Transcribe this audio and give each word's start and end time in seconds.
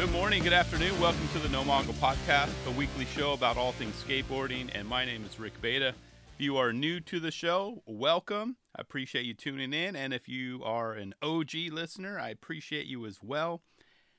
Good 0.00 0.12
morning, 0.12 0.42
good 0.42 0.54
afternoon. 0.54 0.98
Welcome 0.98 1.28
to 1.34 1.38
the 1.40 1.50
No 1.50 1.62
Mongo 1.62 1.92
Podcast, 1.92 2.52
a 2.66 2.70
weekly 2.70 3.04
show 3.04 3.34
about 3.34 3.58
all 3.58 3.72
things 3.72 4.02
skateboarding. 4.02 4.70
And 4.74 4.88
my 4.88 5.04
name 5.04 5.26
is 5.26 5.38
Rick 5.38 5.60
Bata. 5.60 5.88
If 5.88 6.38
you 6.38 6.56
are 6.56 6.72
new 6.72 7.00
to 7.00 7.20
the 7.20 7.30
show, 7.30 7.82
welcome. 7.84 8.56
I 8.74 8.80
appreciate 8.80 9.26
you 9.26 9.34
tuning 9.34 9.74
in. 9.74 9.94
And 9.94 10.14
if 10.14 10.26
you 10.26 10.62
are 10.64 10.94
an 10.94 11.12
OG 11.20 11.52
listener, 11.70 12.18
I 12.18 12.30
appreciate 12.30 12.86
you 12.86 13.04
as 13.04 13.18
well. 13.22 13.60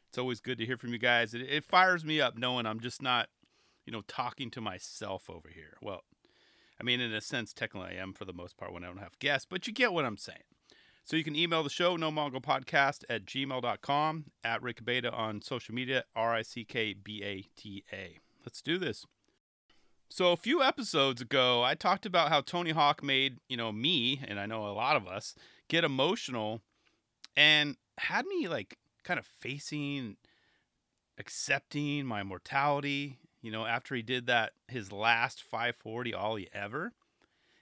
It's 0.10 0.20
always 0.20 0.40
good 0.40 0.60
to 0.60 0.68
hear 0.68 0.78
from 0.78 0.94
you 0.94 1.00
guys. 1.00 1.34
It, 1.34 1.42
it 1.42 1.64
fires 1.64 2.06
me 2.06 2.22
up 2.22 2.38
knowing 2.38 2.68
I'm 2.68 2.80
just 2.80 3.02
not, 3.02 3.30
you 3.84 3.92
know, 3.92 4.04
talking 4.08 4.52
to 4.52 4.62
myself 4.62 5.32
over 5.32 5.50
here. 5.50 5.78
Well, 5.82 6.02
I 6.80 6.84
mean, 6.84 7.02
in 7.02 7.12
a 7.12 7.22
sense, 7.22 7.54
technically 7.54 7.98
I 7.98 8.02
am 8.04 8.14
for 8.14 8.26
the 8.26 8.34
most 8.34 8.56
part 8.56 8.72
when 8.72 8.84
I 8.84 8.88
don't 8.88 8.98
have 8.98 9.18
guests, 9.18 9.48
but 9.50 9.66
you 9.66 9.74
get 9.74 9.94
what 9.94 10.06
I'm 10.06 10.18
saying. 10.18 10.51
So 11.04 11.18
you 11.18 11.24
can 11.24 11.36
email 11.36 11.64
the 11.64 11.70
show, 11.70 11.96
no 11.98 12.12
podcast 12.12 13.04
at 13.10 13.26
gmail.com, 13.26 14.26
at 14.44 14.62
Rick 14.62 14.86
Bata 14.86 15.12
on 15.12 15.42
social 15.42 15.74
media, 15.74 16.04
R 16.16 16.34
I 16.36 16.42
C 16.42 16.64
K 16.64 16.94
B 16.94 17.24
A 17.24 17.48
T 17.60 17.84
A. 17.92 18.20
Let's 18.46 18.62
do 18.62 18.78
this. 18.78 19.06
So 20.10 20.32
a 20.32 20.38
few 20.38 20.62
episodes 20.62 21.22
ago, 21.22 21.64
I 21.64 21.74
talked 21.74 22.06
about 22.06 22.30
how 22.30 22.42
Tony 22.42 22.72
Hawk 22.72 23.02
made, 23.02 23.38
you 23.48 23.58
know, 23.58 23.72
me, 23.72 24.22
and 24.28 24.40
I 24.40 24.46
know 24.46 24.68
a 24.68 24.74
lot 24.74 24.98
of 24.98 25.08
us, 25.08 25.36
get 25.70 25.84
emotional 25.84 26.62
and 27.36 27.78
had 27.98 28.26
me 28.26 28.48
like 28.48 28.78
kind 29.04 29.20
of 29.20 29.26
facing, 29.26 30.18
accepting 31.18 32.06
my 32.06 32.24
mortality, 32.24 33.20
you 33.42 33.52
know, 33.52 33.66
after 33.66 33.96
he 33.96 34.02
did 34.02 34.28
that, 34.28 34.52
his 34.68 34.92
last 34.92 35.42
540 35.42 36.14
ollie 36.14 36.50
ever. 36.54 36.94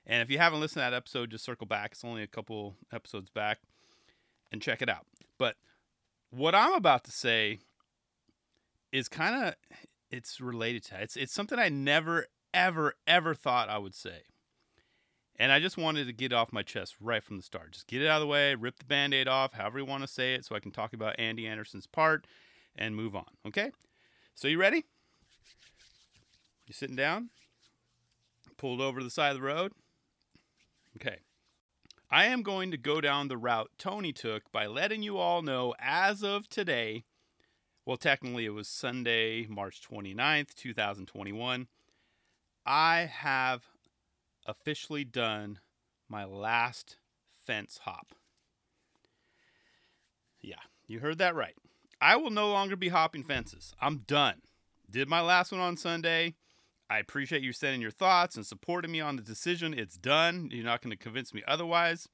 And 0.05 0.21
if 0.21 0.29
you 0.29 0.37
haven't 0.37 0.59
listened 0.59 0.81
to 0.81 0.89
that 0.89 0.93
episode, 0.93 1.31
just 1.31 1.45
circle 1.45 1.67
back. 1.67 1.91
It's 1.91 2.03
only 2.03 2.23
a 2.23 2.27
couple 2.27 2.75
episodes 2.91 3.29
back 3.29 3.59
and 4.51 4.61
check 4.61 4.81
it 4.81 4.89
out. 4.89 5.05
But 5.37 5.55
what 6.31 6.55
I'm 6.55 6.73
about 6.73 7.03
to 7.05 7.11
say 7.11 7.59
is 8.91 9.07
kind 9.07 9.45
of 9.45 9.55
it's 10.09 10.41
related 10.41 10.83
to 10.85 10.91
that. 10.91 11.03
It's 11.03 11.15
it's 11.15 11.33
something 11.33 11.59
I 11.59 11.69
never 11.69 12.27
ever 12.53 12.95
ever 13.05 13.35
thought 13.35 13.69
I 13.69 13.77
would 13.77 13.95
say. 13.95 14.23
And 15.37 15.53
I 15.53 15.61
just 15.61 15.77
wanted 15.77 16.05
to 16.07 16.13
get 16.13 16.33
off 16.33 16.51
my 16.51 16.63
chest 16.63 16.95
right 16.99 17.23
from 17.23 17.37
the 17.37 17.43
start. 17.43 17.71
Just 17.71 17.87
get 17.87 18.01
it 18.01 18.07
out 18.07 18.17
of 18.17 18.21
the 18.21 18.27
way, 18.27 18.55
rip 18.55 18.77
the 18.77 18.85
band-aid 18.85 19.29
off, 19.29 19.53
however 19.53 19.79
you 19.79 19.85
want 19.85 20.03
to 20.03 20.07
say 20.07 20.33
it, 20.33 20.43
so 20.43 20.53
I 20.53 20.59
can 20.59 20.71
talk 20.71 20.91
about 20.91 21.17
Andy 21.17 21.47
Anderson's 21.47 21.87
part 21.87 22.27
and 22.75 22.93
move 22.93 23.15
on. 23.15 23.23
Okay? 23.47 23.71
So 24.35 24.49
you 24.49 24.59
ready? 24.59 24.83
You 26.67 26.73
sitting 26.73 26.97
down? 26.97 27.29
Pulled 28.57 28.81
over 28.81 28.99
to 28.99 29.03
the 29.05 29.09
side 29.09 29.29
of 29.29 29.37
the 29.37 29.47
road? 29.47 29.71
Okay. 31.01 31.19
I 32.11 32.25
am 32.25 32.41
going 32.43 32.71
to 32.71 32.77
go 32.77 32.99
down 32.99 33.27
the 33.27 33.37
route 33.37 33.71
Tony 33.77 34.11
took 34.11 34.51
by 34.51 34.65
letting 34.65 35.01
you 35.01 35.17
all 35.17 35.41
know 35.41 35.73
as 35.79 36.23
of 36.23 36.49
today. 36.49 37.05
Well, 37.85 37.97
technically, 37.97 38.45
it 38.45 38.49
was 38.49 38.67
Sunday, 38.67 39.47
March 39.47 39.81
29th, 39.81 40.53
2021. 40.55 41.67
I 42.65 43.09
have 43.11 43.63
officially 44.45 45.05
done 45.05 45.59
my 46.09 46.25
last 46.25 46.97
fence 47.45 47.79
hop. 47.83 48.13
Yeah, 50.41 50.55
you 50.87 50.99
heard 50.99 51.19
that 51.19 51.35
right. 51.35 51.55
I 52.01 52.17
will 52.17 52.31
no 52.31 52.49
longer 52.49 52.75
be 52.75 52.89
hopping 52.89 53.23
fences. 53.23 53.73
I'm 53.79 53.99
done. 53.99 54.41
Did 54.89 55.07
my 55.07 55.21
last 55.21 55.51
one 55.51 55.61
on 55.61 55.77
Sunday. 55.77 56.35
I 56.89 56.97
appreciate 56.97 57.43
you 57.43 57.53
sending 57.53 57.81
your 57.81 57.91
thoughts 57.91 58.35
and 58.35 58.45
supporting 58.45 58.91
me 58.91 58.99
on 58.99 59.15
the 59.15 59.21
decision. 59.21 59.77
It's 59.77 59.97
done. 59.97 60.49
You're 60.51 60.65
not 60.65 60.81
going 60.81 60.91
to 60.91 60.97
convince 60.97 61.33
me 61.33 61.43
otherwise. 61.47 62.09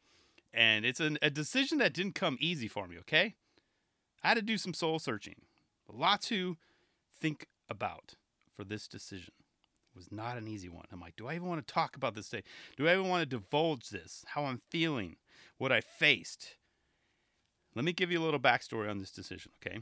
And 0.54 0.86
it's 0.86 1.00
an, 1.00 1.18
a 1.22 1.30
decision 1.30 1.78
that 1.78 1.94
didn't 1.94 2.16
come 2.16 2.38
easy 2.42 2.68
for 2.68 2.88
me, 2.88 2.98
okay? 3.00 3.36
I 4.24 4.30
had 4.30 4.36
to 4.36 4.42
do 4.42 4.58
some 4.58 4.74
soul 4.74 5.00
searching. 5.00 5.36
A 5.90 5.96
lot 5.96 6.22
to 6.24 6.58
think 7.20 7.48
about 7.70 8.16
for 8.54 8.64
this 8.64 8.88
decision. 8.88 9.34
It 9.94 9.98
was 9.98 10.12
not 10.12 10.38
an 10.38 10.48
easy 10.48 10.68
one. 10.68 10.86
I'm 10.92 11.00
like, 11.00 11.16
do 11.16 11.28
I 11.28 11.36
even 11.36 11.48
want 11.48 11.66
to 11.66 11.74
talk 11.74 11.96
about 11.96 12.16
this 12.16 12.30
day? 12.30 12.44
Do 12.76 12.88
I 12.88 12.94
even 12.94 13.08
want 13.08 13.22
to 13.22 13.38
divulge 13.38 13.90
this? 13.90 14.26
How 14.28 14.46
I'm 14.46 14.62
feeling? 14.70 15.16
What 15.58 15.72
I 15.72 15.80
faced? 15.80 16.56
Let 17.76 17.86
me 17.86 17.94
give 17.94 18.12
you 18.12 18.20
a 18.20 18.24
little 18.24 18.40
backstory 18.40 18.90
on 18.90 19.00
this 19.00 19.12
decision, 19.12 19.52
okay? 19.66 19.80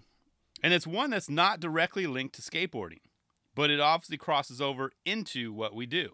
And 0.62 0.74
it's 0.74 0.86
one 0.86 1.10
that's 1.10 1.30
not 1.30 1.60
directly 1.60 2.06
linked 2.06 2.36
to 2.36 2.42
skateboarding 2.42 3.00
but 3.56 3.70
it 3.70 3.80
obviously 3.80 4.18
crosses 4.18 4.62
over 4.62 4.92
into 5.06 5.54
what 5.54 5.74
we 5.74 5.86
do. 5.86 6.12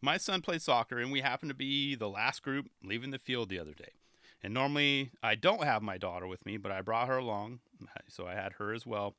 My 0.00 0.16
son 0.16 0.42
plays 0.42 0.64
soccer, 0.64 0.98
and 0.98 1.12
we 1.12 1.20
happen 1.20 1.48
to 1.48 1.54
be 1.54 1.94
the 1.94 2.08
last 2.08 2.42
group 2.42 2.66
leaving 2.82 3.10
the 3.10 3.18
field 3.18 3.48
the 3.48 3.58
other 3.58 3.74
day. 3.74 3.92
And 4.42 4.52
normally 4.52 5.12
I 5.22 5.36
don't 5.36 5.62
have 5.62 5.82
my 5.82 5.98
daughter 5.98 6.26
with 6.26 6.44
me, 6.44 6.56
but 6.56 6.72
I 6.72 6.82
brought 6.82 7.08
her 7.08 7.18
along, 7.18 7.60
so 8.08 8.26
I 8.26 8.34
had 8.34 8.54
her 8.54 8.72
as 8.72 8.84
well 8.84 9.14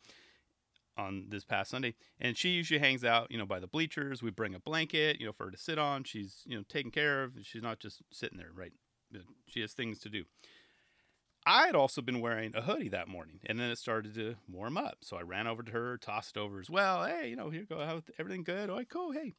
on 0.98 1.28
this 1.30 1.46
past 1.46 1.72
Sunday. 1.72 1.96
And 2.20 2.38
she 2.38 2.50
usually 2.50 2.80
hangs 2.80 3.06
out, 3.06 3.32
you 3.32 3.38
know, 3.38 3.46
by 3.46 3.60
the 3.60 3.68
bleachers. 3.68 4.22
We 4.22 4.30
bring 4.30 4.54
a 4.54 4.60
blanket, 4.60 5.20
you 5.20 5.26
know, 5.26 5.32
for 5.32 5.46
her 5.46 5.52
to 5.52 5.58
sit 5.58 5.80
on. 5.80 6.04
She's, 6.04 6.42
you 6.46 6.58
know, 6.58 6.64
taken 6.68 6.92
care 6.92 7.24
of. 7.24 7.34
She's 7.44 7.64
not 7.64 7.80
just 7.80 8.02
sitting 8.12 8.38
there, 8.38 8.52
right? 8.54 8.74
She 9.48 9.62
has 9.62 9.74
things 9.74 10.00
to 10.00 10.10
do. 10.10 10.26
I 11.46 11.66
had 11.66 11.76
also 11.76 12.02
been 12.02 12.22
wearing 12.22 12.56
a 12.56 12.62
hoodie 12.62 12.90
that 12.90 13.08
morning, 13.08 13.40
and 13.46 13.60
then 13.60 13.70
it 13.70 13.78
started 13.78 14.16
to 14.16 14.36
warm 14.48 14.78
up. 14.78 15.00
So 15.02 15.18
I 15.18 15.22
ran 15.22 15.48
over 15.48 15.62
to 15.64 15.72
her, 15.72 15.98
tossed 15.98 16.38
it 16.38 16.40
over 16.40 16.60
as 16.60 16.70
well. 16.70 17.06
Hey, 17.06 17.30
you 17.30 17.36
know, 17.36 17.50
here 17.50 17.66
go. 17.68 17.80
How 17.80 18.02
everything 18.18 18.44
good? 18.44 18.70
Oh, 18.70 18.82
cool. 18.90 19.12
Hey. 19.12 19.34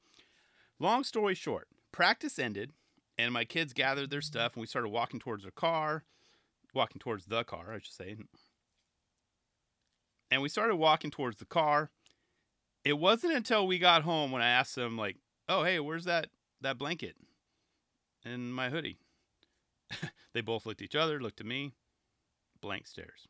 Long 0.78 1.04
story 1.04 1.34
short, 1.34 1.69
practice 1.93 2.38
ended, 2.38 2.72
and 3.16 3.32
my 3.32 3.44
kids 3.44 3.72
gathered 3.72 4.10
their 4.10 4.20
stuff, 4.20 4.54
and 4.54 4.60
we 4.60 4.66
started 4.66 4.88
walking 4.88 5.20
towards 5.20 5.44
their 5.44 5.53
car, 5.53 6.04
walking 6.75 6.98
towards 6.98 7.26
the 7.26 7.44
car, 7.44 7.72
I 7.72 7.78
should 7.78 7.94
say. 7.94 8.16
And 10.31 10.43
we 10.43 10.48
started 10.48 10.76
walking 10.76 11.10
towards 11.10 11.38
the 11.38 11.44
car. 11.44 11.91
It 12.84 12.98
wasn't 12.98 13.34
until 13.34 13.66
we 13.66 13.78
got 13.78 14.03
home 14.03 14.31
when 14.31 14.43
I 14.43 14.48
asked 14.48 14.75
them, 14.75 14.98
like, 14.98 15.16
"Oh, 15.48 15.62
hey, 15.62 15.81
where's 15.81 16.04
that 16.04 16.28
that 16.60 16.76
blanket 16.76 17.16
and 18.25 18.54
my 18.54 18.69
hoodie?" 18.69 18.98
they 20.34 20.41
both 20.43 20.66
looked 20.66 20.82
at 20.82 20.87
each 20.87 20.97
other, 20.97 21.20
looked 21.20 21.41
at 21.41 21.47
me 21.47 21.72
blank 22.64 22.86
stares. 22.86 23.28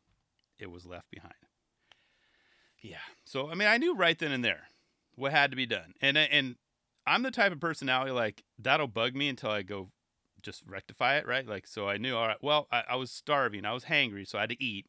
It 0.57 0.71
was 0.71 0.85
left 0.85 1.11
behind. 1.11 1.33
Yeah. 2.81 2.97
So 3.25 3.49
I 3.49 3.55
mean, 3.55 3.67
I 3.67 3.77
knew 3.77 3.95
right 3.95 4.17
then 4.17 4.31
and 4.31 4.43
there 4.43 4.69
what 5.15 5.31
had 5.31 5.51
to 5.51 5.57
be 5.57 5.65
done, 5.65 5.93
and 6.01 6.17
uh, 6.17 6.27
and 6.31 6.55
I'm 7.05 7.23
the 7.23 7.31
type 7.31 7.51
of 7.51 7.59
personality 7.59 8.11
like 8.11 8.43
that'll 8.57 8.87
bug 8.87 9.15
me 9.15 9.29
until 9.29 9.51
I 9.51 9.61
go 9.61 9.89
just 10.45 10.63
rectify 10.67 11.17
it, 11.17 11.27
right? 11.27 11.47
Like, 11.47 11.65
so 11.65 11.89
I 11.89 11.97
knew, 11.97 12.15
all 12.15 12.27
right, 12.27 12.37
well, 12.41 12.67
I, 12.71 12.83
I 12.89 12.95
was 12.95 13.11
starving, 13.11 13.65
I 13.65 13.73
was 13.73 13.85
hangry, 13.85 14.27
so 14.27 14.37
I 14.37 14.41
had 14.41 14.51
to 14.51 14.63
eat. 14.63 14.85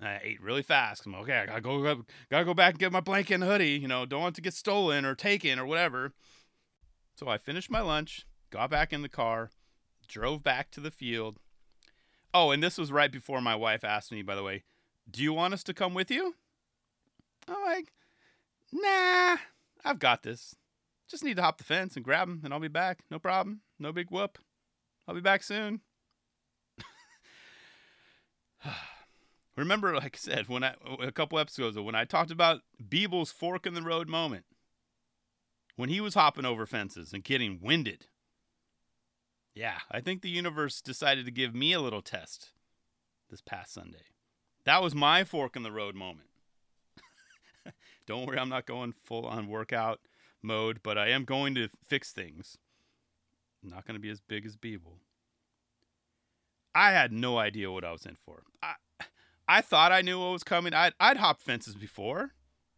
I 0.00 0.20
ate 0.22 0.42
really 0.42 0.62
fast. 0.62 1.06
I'm 1.06 1.12
like, 1.12 1.22
okay, 1.22 1.38
I 1.38 1.46
gotta 1.46 1.60
go, 1.60 2.04
gotta 2.30 2.44
go 2.44 2.54
back 2.54 2.74
and 2.74 2.78
get 2.80 2.90
my 2.90 3.00
blanket 3.00 3.34
and 3.34 3.44
hoodie. 3.44 3.78
You 3.78 3.86
know, 3.86 4.04
don't 4.04 4.20
want 4.20 4.34
to 4.34 4.40
get 4.40 4.54
stolen 4.54 5.04
or 5.04 5.14
taken 5.14 5.60
or 5.60 5.66
whatever. 5.66 6.12
So 7.14 7.28
I 7.28 7.38
finished 7.38 7.70
my 7.70 7.80
lunch, 7.80 8.26
got 8.50 8.70
back 8.70 8.92
in 8.92 9.02
the 9.02 9.08
car, 9.08 9.50
drove 10.08 10.42
back 10.42 10.72
to 10.72 10.80
the 10.80 10.90
field, 10.90 11.38
Oh, 12.34 12.50
and 12.50 12.62
this 12.62 12.78
was 12.78 12.90
right 12.90 13.12
before 13.12 13.40
my 13.40 13.54
wife 13.54 13.84
asked 13.84 14.12
me, 14.12 14.22
by 14.22 14.34
the 14.34 14.42
way, 14.42 14.64
do 15.10 15.22
you 15.22 15.32
want 15.32 15.54
us 15.54 15.62
to 15.64 15.74
come 15.74 15.94
with 15.94 16.10
you? 16.10 16.34
I'm 17.48 17.62
like, 17.62 17.92
nah, 18.72 19.36
I've 19.84 19.98
got 19.98 20.22
this. 20.22 20.56
Just 21.08 21.24
need 21.24 21.36
to 21.36 21.42
hop 21.42 21.58
the 21.58 21.64
fence 21.64 21.94
and 21.96 22.04
grab 22.04 22.28
him, 22.28 22.40
and 22.42 22.54
I'll 22.54 22.60
be 22.60 22.68
back. 22.68 23.00
No 23.10 23.18
problem. 23.18 23.60
No 23.78 23.92
big 23.92 24.10
whoop. 24.10 24.38
I'll 25.06 25.14
be 25.14 25.20
back 25.20 25.42
soon. 25.42 25.80
Remember, 29.56 29.94
like 29.94 30.16
I 30.16 30.18
said, 30.18 30.48
when 30.48 30.64
I 30.64 30.74
a 31.02 31.12
couple 31.12 31.38
episodes 31.38 31.76
ago, 31.76 31.84
when 31.84 31.94
I 31.94 32.06
talked 32.06 32.30
about 32.30 32.62
Beeble's 32.88 33.30
fork 33.30 33.66
in 33.66 33.74
the 33.74 33.82
road 33.82 34.08
moment, 34.08 34.46
when 35.76 35.90
he 35.90 36.00
was 36.00 36.14
hopping 36.14 36.46
over 36.46 36.64
fences 36.64 37.12
and 37.12 37.22
getting 37.22 37.60
winded, 37.60 38.06
yeah, 39.54 39.78
I 39.90 40.00
think 40.00 40.22
the 40.22 40.30
universe 40.30 40.80
decided 40.80 41.24
to 41.26 41.30
give 41.30 41.54
me 41.54 41.72
a 41.72 41.80
little 41.80 42.02
test 42.02 42.50
this 43.30 43.40
past 43.40 43.72
Sunday. 43.72 44.06
That 44.64 44.82
was 44.82 44.94
my 44.94 45.24
fork 45.24 45.56
in 45.56 45.62
the 45.62 45.72
road 45.72 45.94
moment. 45.94 46.28
Don't 48.06 48.26
worry, 48.26 48.38
I'm 48.38 48.48
not 48.48 48.66
going 48.66 48.92
full 48.92 49.26
on 49.26 49.48
workout 49.48 50.00
mode, 50.42 50.80
but 50.82 50.96
I 50.96 51.08
am 51.08 51.24
going 51.24 51.54
to 51.54 51.68
fix 51.84 52.12
things. 52.12 52.56
I'm 53.62 53.70
not 53.70 53.86
going 53.86 53.94
to 53.94 54.00
be 54.00 54.10
as 54.10 54.20
big 54.20 54.46
as 54.46 54.56
Beeble. 54.56 54.98
I 56.74 56.92
had 56.92 57.12
no 57.12 57.38
idea 57.38 57.70
what 57.70 57.84
I 57.84 57.92
was 57.92 58.06
in 58.06 58.16
for. 58.16 58.42
I, 58.62 58.74
I 59.46 59.60
thought 59.60 59.92
I 59.92 60.00
knew 60.00 60.18
what 60.18 60.32
was 60.32 60.42
coming. 60.42 60.72
I'd, 60.72 60.94
I'd 60.98 61.18
hop 61.18 61.40
fences 61.40 61.74
before 61.74 62.32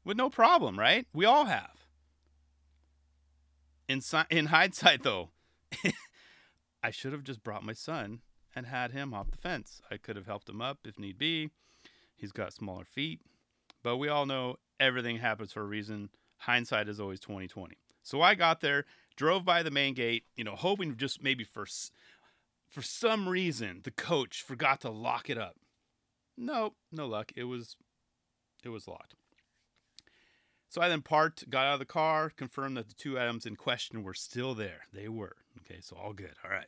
with 0.05 0.17
no 0.17 0.29
problem, 0.31 0.79
right? 0.79 1.07
We 1.13 1.25
all 1.25 1.45
have. 1.45 1.87
In, 3.89 4.01
in 4.31 4.47
hindsight, 4.47 5.03
though, 5.03 5.31
I 6.85 6.91
should 6.91 7.13
have 7.13 7.25
just 7.25 7.43
brought 7.43 7.65
my 7.65 7.73
son 7.73 8.21
and 8.55 8.67
had 8.67 8.93
him 8.93 9.13
hop 9.13 9.31
the 9.31 9.39
fence. 9.39 9.81
I 9.91 9.97
could 9.97 10.17
have 10.17 10.27
helped 10.27 10.51
him 10.51 10.61
up 10.61 10.81
if 10.85 10.99
need 10.99 11.17
be. 11.17 11.49
He's 12.15 12.31
got 12.31 12.53
smaller 12.53 12.85
feet, 12.85 13.23
but 13.83 13.97
we 13.97 14.09
all 14.09 14.27
know 14.27 14.57
everything 14.79 15.17
happens 15.17 15.51
for 15.51 15.63
a 15.63 15.67
reason. 15.67 16.11
Hindsight 16.37 16.91
is 16.91 17.01
always 17.01 17.21
2020. 17.21 17.77
So 18.03 18.21
I 18.21 18.35
got 18.35 18.61
there, 18.61 18.85
drove 19.17 19.47
by 19.47 19.63
the 19.63 19.71
main 19.71 19.95
gate, 19.95 20.25
you 20.37 20.45
know, 20.45 20.57
hoping 20.57 20.95
just 20.99 21.23
maybe 21.23 21.43
for 21.43 21.67
for 22.69 22.83
some 22.83 23.31
reason 23.31 23.81
the 23.85 23.91
coach 23.91 24.43
forgot 24.43 24.83
to 24.83 24.91
lock 24.91 25.31
it 25.31 25.39
up. 25.39 25.57
Nope, 26.37 26.77
no 26.93 27.07
luck. 27.07 27.33
It 27.35 27.45
was 27.45 27.77
It 28.63 28.69
was 28.69 28.87
locked. 28.87 29.15
So 30.75 30.83
I 30.83 30.89
then 30.89 31.03
parked, 31.03 31.49
got 31.51 31.67
out 31.67 31.75
of 31.75 31.79
the 31.79 31.85
car, 31.85 32.33
confirmed 32.37 32.77
that 32.77 32.89
the 32.89 32.97
two 32.97 33.17
items 33.17 33.47
in 33.47 33.55
question 33.55 34.03
were 34.03 34.13
still 34.13 34.57
there. 34.57 34.81
They 34.93 35.09
were. 35.09 35.37
Okay, 35.61 35.79
so 35.81 35.95
all 35.95 36.13
good. 36.13 36.33
All 36.45 36.51
right. 36.51 36.67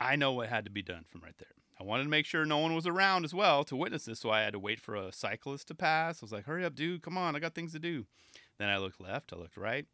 I 0.00 0.16
know 0.16 0.32
what 0.32 0.48
had 0.48 0.64
to 0.64 0.70
be 0.70 0.80
done 0.80 1.04
from 1.06 1.20
right 1.20 1.36
there. 1.36 1.48
I 1.78 1.84
wanted 1.84 2.04
to 2.04 2.08
make 2.08 2.24
sure 2.24 2.46
no 2.46 2.56
one 2.56 2.74
was 2.74 2.86
around 2.86 3.26
as 3.26 3.34
well 3.34 3.64
to 3.64 3.76
witness 3.76 4.06
this, 4.06 4.20
so 4.20 4.30
I 4.30 4.40
had 4.40 4.54
to 4.54 4.58
wait 4.58 4.80
for 4.80 4.94
a 4.94 5.12
cyclist 5.12 5.68
to 5.68 5.74
pass. 5.74 6.22
I 6.22 6.24
was 6.24 6.32
like, 6.32 6.46
hurry 6.46 6.64
up, 6.64 6.74
dude, 6.74 7.02
come 7.02 7.18
on, 7.18 7.36
I 7.36 7.38
got 7.38 7.54
things 7.54 7.72
to 7.72 7.78
do. 7.78 8.06
Then 8.56 8.70
I 8.70 8.78
looked 8.78 8.98
left, 8.98 9.34
I 9.34 9.36
looked 9.36 9.58
right, 9.58 9.84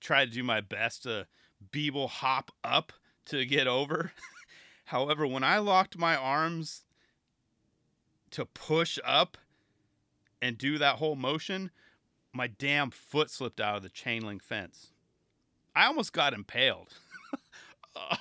tried 0.00 0.26
to 0.26 0.30
do 0.30 0.44
my 0.44 0.60
best 0.60 1.02
to 1.02 1.26
Beeble 1.72 2.08
hop 2.08 2.52
up 2.62 2.92
to 3.26 3.44
get 3.44 3.66
over. 3.66 4.12
However, 4.84 5.26
when 5.26 5.42
I 5.42 5.58
locked 5.58 5.98
my 5.98 6.14
arms 6.14 6.84
to 8.30 8.46
push 8.46 8.96
up 9.04 9.38
and 10.44 10.58
do 10.58 10.76
that 10.76 10.96
whole 10.96 11.16
motion, 11.16 11.70
my 12.34 12.46
damn 12.46 12.90
foot 12.90 13.30
slipped 13.30 13.62
out 13.62 13.78
of 13.78 13.82
the 13.82 13.88
chain 13.88 14.26
link 14.26 14.42
fence. 14.42 14.92
I 15.74 15.86
almost 15.86 16.12
got 16.12 16.34
impaled. 16.34 16.92
oh. 17.96 18.16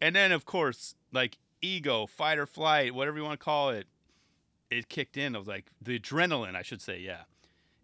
And 0.00 0.16
then, 0.16 0.32
of 0.32 0.44
course, 0.44 0.96
like 1.12 1.38
ego, 1.62 2.06
fight 2.06 2.36
or 2.36 2.46
flight, 2.46 2.96
whatever 2.96 3.16
you 3.16 3.22
want 3.22 3.38
to 3.38 3.44
call 3.44 3.70
it, 3.70 3.86
it 4.72 4.88
kicked 4.88 5.16
in. 5.16 5.36
I 5.36 5.38
was 5.38 5.46
like, 5.46 5.70
the 5.80 5.98
adrenaline, 6.00 6.56
I 6.56 6.62
should 6.62 6.82
say, 6.82 6.98
yeah. 6.98 7.22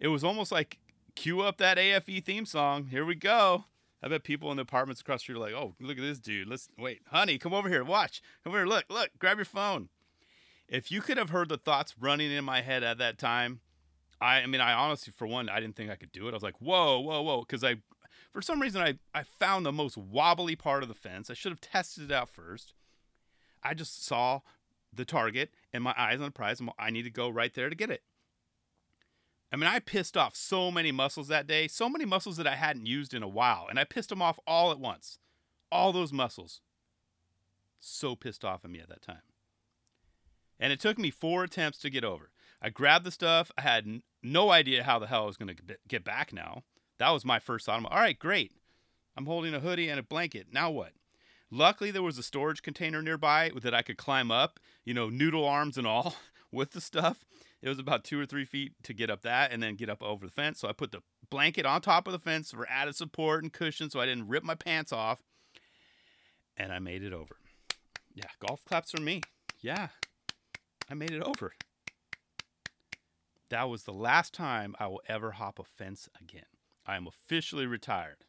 It 0.00 0.08
was 0.08 0.24
almost 0.24 0.50
like 0.50 0.78
cue 1.14 1.40
up 1.40 1.58
that 1.58 1.78
AFV 1.78 2.24
theme 2.24 2.44
song. 2.44 2.86
Here 2.86 3.04
we 3.04 3.14
go. 3.14 3.66
I 4.02 4.08
bet 4.08 4.24
people 4.24 4.50
in 4.50 4.56
the 4.56 4.62
apartments 4.62 5.02
across 5.02 5.20
the 5.20 5.22
street 5.22 5.36
are 5.36 5.38
like, 5.38 5.54
oh, 5.54 5.76
look 5.78 5.98
at 5.98 6.02
this 6.02 6.18
dude. 6.18 6.48
Let's 6.48 6.68
wait, 6.76 7.02
honey, 7.12 7.38
come 7.38 7.54
over 7.54 7.68
here, 7.68 7.84
watch. 7.84 8.22
Come 8.42 8.50
over 8.52 8.58
here, 8.58 8.66
look, 8.66 8.86
look, 8.90 9.10
grab 9.20 9.38
your 9.38 9.44
phone. 9.44 9.88
If 10.70 10.92
you 10.92 11.00
could 11.00 11.18
have 11.18 11.30
heard 11.30 11.48
the 11.48 11.58
thoughts 11.58 11.96
running 11.98 12.30
in 12.30 12.44
my 12.44 12.62
head 12.62 12.84
at 12.84 12.98
that 12.98 13.18
time, 13.18 13.60
I, 14.20 14.36
I 14.36 14.46
mean, 14.46 14.60
I 14.60 14.72
honestly, 14.72 15.12
for 15.14 15.26
one, 15.26 15.48
I 15.48 15.58
didn't 15.58 15.74
think 15.74 15.90
I 15.90 15.96
could 15.96 16.12
do 16.12 16.28
it. 16.28 16.30
I 16.30 16.34
was 16.34 16.44
like, 16.44 16.60
whoa, 16.60 17.00
whoa, 17.00 17.20
whoa, 17.22 17.40
because 17.40 17.64
I, 17.64 17.76
for 18.32 18.40
some 18.40 18.62
reason, 18.62 18.80
I, 18.80 18.98
I 19.12 19.24
found 19.24 19.66
the 19.66 19.72
most 19.72 19.96
wobbly 19.96 20.54
part 20.54 20.84
of 20.84 20.88
the 20.88 20.94
fence. 20.94 21.28
I 21.28 21.34
should 21.34 21.50
have 21.50 21.60
tested 21.60 22.04
it 22.04 22.12
out 22.12 22.28
first. 22.28 22.72
I 23.64 23.74
just 23.74 24.06
saw 24.06 24.40
the 24.92 25.04
target 25.04 25.50
and 25.72 25.82
my 25.82 25.94
eyes 25.98 26.20
on 26.20 26.26
the 26.26 26.30
prize, 26.30 26.60
and 26.60 26.70
I 26.78 26.90
need 26.90 27.02
to 27.02 27.10
go 27.10 27.28
right 27.28 27.52
there 27.52 27.68
to 27.68 27.74
get 27.74 27.90
it. 27.90 28.02
I 29.52 29.56
mean, 29.56 29.68
I 29.68 29.80
pissed 29.80 30.16
off 30.16 30.36
so 30.36 30.70
many 30.70 30.92
muscles 30.92 31.26
that 31.26 31.48
day, 31.48 31.66
so 31.66 31.88
many 31.88 32.04
muscles 32.04 32.36
that 32.36 32.46
I 32.46 32.54
hadn't 32.54 32.86
used 32.86 33.12
in 33.12 33.24
a 33.24 33.28
while, 33.28 33.66
and 33.68 33.76
I 33.76 33.84
pissed 33.84 34.10
them 34.10 34.22
off 34.22 34.38
all 34.46 34.70
at 34.70 34.78
once. 34.78 35.18
All 35.72 35.92
those 35.92 36.12
muscles. 36.12 36.60
So 37.80 38.14
pissed 38.14 38.44
off 38.44 38.64
at 38.64 38.70
me 38.70 38.78
at 38.78 38.88
that 38.88 39.02
time. 39.02 39.22
And 40.60 40.72
it 40.72 40.78
took 40.78 40.98
me 40.98 41.10
four 41.10 41.42
attempts 41.42 41.78
to 41.78 41.90
get 41.90 42.04
over. 42.04 42.30
I 42.62 42.68
grabbed 42.68 43.06
the 43.06 43.10
stuff. 43.10 43.50
I 43.56 43.62
had 43.62 43.86
n- 43.86 44.02
no 44.22 44.50
idea 44.50 44.84
how 44.84 44.98
the 44.98 45.06
hell 45.06 45.24
I 45.24 45.26
was 45.26 45.38
going 45.38 45.56
to 45.56 45.76
get 45.88 46.04
back 46.04 46.32
now. 46.32 46.62
That 46.98 47.10
was 47.10 47.24
my 47.24 47.38
first 47.38 47.64
thought. 47.64 47.78
I'm 47.78 47.86
all 47.86 47.98
right, 47.98 48.18
great. 48.18 48.52
I'm 49.16 49.24
holding 49.24 49.54
a 49.54 49.60
hoodie 49.60 49.88
and 49.88 49.98
a 49.98 50.02
blanket. 50.02 50.48
Now 50.52 50.70
what? 50.70 50.92
Luckily, 51.50 51.90
there 51.90 52.02
was 52.02 52.18
a 52.18 52.22
storage 52.22 52.62
container 52.62 53.02
nearby 53.02 53.50
that 53.62 53.74
I 53.74 53.82
could 53.82 53.96
climb 53.96 54.30
up, 54.30 54.60
you 54.84 54.94
know, 54.94 55.08
noodle 55.08 55.44
arms 55.44 55.78
and 55.78 55.86
all 55.86 56.14
with 56.52 56.72
the 56.72 56.80
stuff. 56.80 57.24
It 57.62 57.68
was 57.68 57.78
about 57.78 58.04
two 58.04 58.20
or 58.20 58.26
three 58.26 58.44
feet 58.44 58.72
to 58.84 58.94
get 58.94 59.10
up 59.10 59.22
that 59.22 59.52
and 59.52 59.62
then 59.62 59.74
get 59.74 59.90
up 59.90 60.02
over 60.02 60.26
the 60.26 60.32
fence. 60.32 60.60
So 60.60 60.68
I 60.68 60.72
put 60.72 60.92
the 60.92 61.02
blanket 61.28 61.66
on 61.66 61.80
top 61.80 62.06
of 62.06 62.12
the 62.12 62.18
fence 62.18 62.50
for 62.52 62.68
added 62.68 62.96
support 62.96 63.42
and 63.42 63.52
cushion 63.52 63.90
so 63.90 64.00
I 64.00 64.06
didn't 64.06 64.28
rip 64.28 64.44
my 64.44 64.54
pants 64.54 64.92
off. 64.92 65.22
And 66.56 66.72
I 66.72 66.78
made 66.78 67.02
it 67.02 67.12
over. 67.12 67.36
Yeah, 68.14 68.24
golf 68.46 68.64
claps 68.64 68.90
for 68.90 69.00
me. 69.00 69.22
Yeah, 69.60 69.88
I 70.90 70.94
made 70.94 71.12
it 71.12 71.22
over. 71.22 71.52
That 73.48 73.68
was 73.68 73.84
the 73.84 73.92
last 73.92 74.34
time 74.34 74.74
I 74.78 74.86
will 74.88 75.02
ever 75.08 75.32
hop 75.32 75.58
a 75.58 75.64
fence 75.64 76.08
again. 76.20 76.44
I 76.86 76.96
am 76.96 77.06
officially 77.06 77.66
retired. 77.66 78.24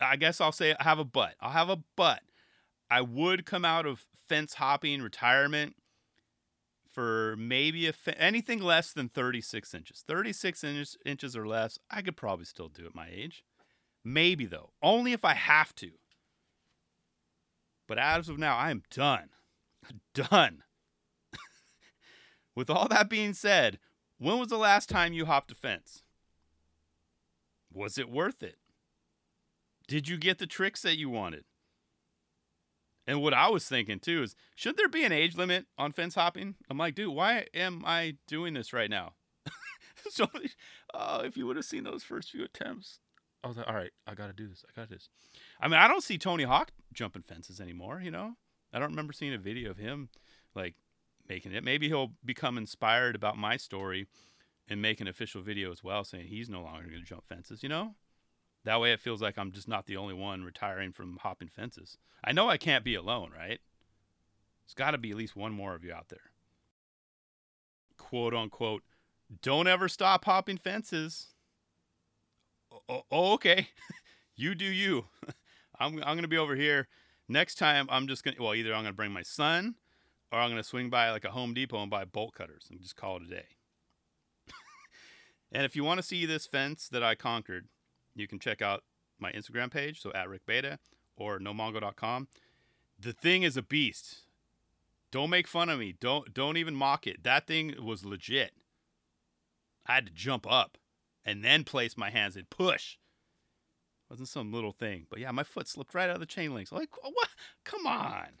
I 0.00 0.16
guess 0.16 0.40
I'll 0.40 0.52
say 0.52 0.74
I 0.78 0.84
have 0.84 0.98
a 0.98 1.04
butt. 1.04 1.34
I'll 1.40 1.50
have 1.50 1.70
a 1.70 1.82
butt. 1.96 2.22
I 2.90 3.00
would 3.00 3.44
come 3.44 3.64
out 3.64 3.86
of 3.86 4.06
fence 4.28 4.54
hopping 4.54 5.02
retirement 5.02 5.76
for 6.90 7.36
maybe 7.36 7.86
a 7.86 7.92
fe- 7.92 8.16
anything 8.18 8.60
less 8.60 8.92
than 8.92 9.08
36 9.08 9.74
inches. 9.74 10.04
36 10.06 10.64
inches, 10.64 10.96
inches 11.04 11.36
or 11.36 11.46
less, 11.46 11.78
I 11.90 12.02
could 12.02 12.16
probably 12.16 12.44
still 12.44 12.68
do 12.68 12.86
at 12.86 12.94
my 12.94 13.08
age. 13.10 13.44
Maybe 14.04 14.46
though, 14.46 14.70
only 14.82 15.12
if 15.12 15.24
I 15.24 15.34
have 15.34 15.74
to. 15.76 15.90
But 17.86 17.98
as 17.98 18.28
of 18.28 18.38
now, 18.38 18.56
I 18.56 18.70
am 18.70 18.82
done. 18.90 19.30
Done. 20.14 20.62
With 22.54 22.70
all 22.70 22.88
that 22.88 23.08
being 23.08 23.34
said, 23.34 23.78
when 24.18 24.38
was 24.38 24.48
the 24.48 24.58
last 24.58 24.88
time 24.88 25.12
you 25.12 25.26
hopped 25.26 25.52
a 25.52 25.54
fence? 25.54 26.02
Was 27.72 27.98
it 27.98 28.10
worth 28.10 28.42
it? 28.42 28.56
Did 29.86 30.08
you 30.08 30.16
get 30.16 30.38
the 30.38 30.46
tricks 30.46 30.82
that 30.82 30.98
you 30.98 31.08
wanted? 31.08 31.44
And 33.06 33.22
what 33.22 33.32
I 33.32 33.48
was 33.48 33.66
thinking 33.66 34.00
too 34.00 34.22
is, 34.22 34.34
should 34.54 34.76
there 34.76 34.88
be 34.88 35.04
an 35.04 35.12
age 35.12 35.36
limit 35.36 35.66
on 35.78 35.92
fence 35.92 36.14
hopping? 36.14 36.56
I'm 36.68 36.76
like, 36.76 36.94
dude, 36.94 37.14
why 37.14 37.46
am 37.54 37.82
I 37.86 38.16
doing 38.26 38.54
this 38.54 38.72
right 38.72 38.90
now? 38.90 39.14
so, 40.10 40.26
uh, 40.92 41.22
if 41.24 41.36
you 41.36 41.46
would 41.46 41.56
have 41.56 41.64
seen 41.64 41.84
those 41.84 42.02
first 42.02 42.30
few 42.30 42.44
attempts, 42.44 42.98
I 43.42 43.48
was 43.48 43.56
like, 43.56 43.68
all 43.68 43.74
right, 43.74 43.92
I 44.06 44.14
got 44.14 44.26
to 44.26 44.32
do 44.32 44.46
this. 44.46 44.64
I 44.68 44.78
got 44.78 44.90
this. 44.90 45.08
I 45.60 45.68
mean, 45.68 45.78
I 45.78 45.88
don't 45.88 46.02
see 46.02 46.18
Tony 46.18 46.44
Hawk 46.44 46.72
jumping 46.92 47.22
fences 47.22 47.60
anymore. 47.60 48.00
You 48.02 48.10
know, 48.10 48.34
I 48.72 48.78
don't 48.78 48.90
remember 48.90 49.12
seeing 49.12 49.34
a 49.34 49.38
video 49.38 49.70
of 49.70 49.78
him 49.78 50.08
like 50.54 50.74
making 51.28 51.52
it. 51.52 51.64
Maybe 51.64 51.88
he'll 51.88 52.12
become 52.24 52.58
inspired 52.58 53.14
about 53.14 53.36
my 53.36 53.56
story 53.56 54.06
and 54.68 54.82
make 54.82 55.00
an 55.00 55.08
official 55.08 55.42
video 55.42 55.70
as 55.72 55.82
well, 55.82 56.04
saying 56.04 56.26
he's 56.26 56.50
no 56.50 56.62
longer 56.62 56.88
going 56.88 57.00
to 57.00 57.08
jump 57.08 57.24
fences. 57.26 57.62
You 57.62 57.68
know, 57.68 57.94
that 58.64 58.80
way 58.80 58.92
it 58.92 59.00
feels 59.00 59.22
like 59.22 59.38
I'm 59.38 59.52
just 59.52 59.68
not 59.68 59.86
the 59.86 59.96
only 59.96 60.14
one 60.14 60.44
retiring 60.44 60.92
from 60.92 61.18
hopping 61.22 61.48
fences. 61.48 61.96
I 62.22 62.32
know 62.32 62.48
I 62.48 62.56
can't 62.56 62.84
be 62.84 62.94
alone, 62.94 63.30
right? 63.36 63.60
There's 64.64 64.74
got 64.74 64.90
to 64.90 64.98
be 64.98 65.10
at 65.10 65.16
least 65.16 65.36
one 65.36 65.52
more 65.52 65.74
of 65.74 65.84
you 65.84 65.92
out 65.92 66.08
there. 66.08 66.32
Quote 67.96 68.34
unquote, 68.34 68.82
don't 69.42 69.66
ever 69.66 69.88
stop 69.88 70.24
hopping 70.24 70.58
fences. 70.58 71.28
Oh, 72.88 73.02
okay. 73.10 73.68
you 74.36 74.54
do 74.54 74.64
you. 74.64 75.06
I'm, 75.80 75.94
I'm 75.98 76.14
going 76.14 76.22
to 76.22 76.28
be 76.28 76.38
over 76.38 76.56
here. 76.56 76.88
Next 77.28 77.56
time, 77.56 77.86
I'm 77.90 78.08
just 78.08 78.24
to, 78.24 78.42
well, 78.42 78.54
either 78.54 78.74
I'm 78.74 78.84
to 78.84 78.92
bring 78.92 79.12
my 79.12 79.22
son 79.22 79.74
or 80.32 80.38
I'm 80.38 80.54
to 80.56 80.62
swing 80.62 80.90
by 80.90 81.10
like 81.10 81.24
a 81.24 81.30
Home 81.30 81.54
Depot 81.54 81.82
and 81.82 81.90
buy 81.90 82.04
bolt 82.04 82.34
cutters 82.34 82.68
and 82.70 82.80
just 82.80 82.96
call 82.96 83.16
it 83.16 83.24
a 83.24 83.26
day. 83.26 83.46
and 85.52 85.64
if 85.64 85.76
you 85.76 85.84
want 85.84 85.98
to 85.98 86.06
see 86.06 86.24
this 86.26 86.46
fence 86.46 86.88
that 86.88 87.02
I 87.02 87.14
conquered, 87.14 87.68
you 88.14 88.26
can 88.26 88.38
check 88.38 88.62
out 88.62 88.82
my 89.18 89.30
Instagram 89.32 89.70
page, 89.70 90.00
so 90.00 90.12
at 90.12 90.28
Rick 90.28 90.46
Bata 90.46 90.78
or 91.16 91.38
nomongo.com. 91.38 92.28
The 92.98 93.12
thing 93.12 93.42
is 93.42 93.56
a 93.56 93.62
beast. 93.62 94.22
Don't 95.10 95.30
make 95.30 95.46
fun 95.46 95.68
of 95.68 95.78
me. 95.78 95.94
Don't 95.98 96.34
don't 96.34 96.56
even 96.56 96.74
mock 96.74 97.06
it. 97.06 97.22
That 97.24 97.46
thing 97.46 97.74
was 97.82 98.04
legit. 98.04 98.52
I 99.86 99.94
had 99.94 100.06
to 100.06 100.12
jump 100.12 100.46
up 100.50 100.76
and 101.24 101.44
then 101.44 101.64
place 101.64 101.96
my 101.96 102.10
hands 102.10 102.36
and 102.36 102.48
push. 102.50 102.96
Wasn't 104.10 104.28
some 104.28 104.52
little 104.52 104.72
thing. 104.72 105.06
But 105.10 105.20
yeah, 105.20 105.30
my 105.32 105.42
foot 105.42 105.68
slipped 105.68 105.94
right 105.94 106.08
out 106.08 106.16
of 106.16 106.20
the 106.20 106.26
chain 106.26 106.54
links. 106.54 106.72
Like, 106.72 106.88
what? 107.02 107.28
Come 107.64 107.86
on. 107.86 108.40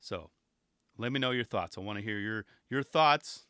So, 0.00 0.30
let 0.98 1.10
me 1.10 1.18
know 1.18 1.30
your 1.30 1.44
thoughts. 1.44 1.76
I 1.76 1.80
want 1.80 1.98
to 1.98 2.04
hear 2.04 2.18
your 2.18 2.44
your 2.68 2.82
thoughts. 2.82 3.46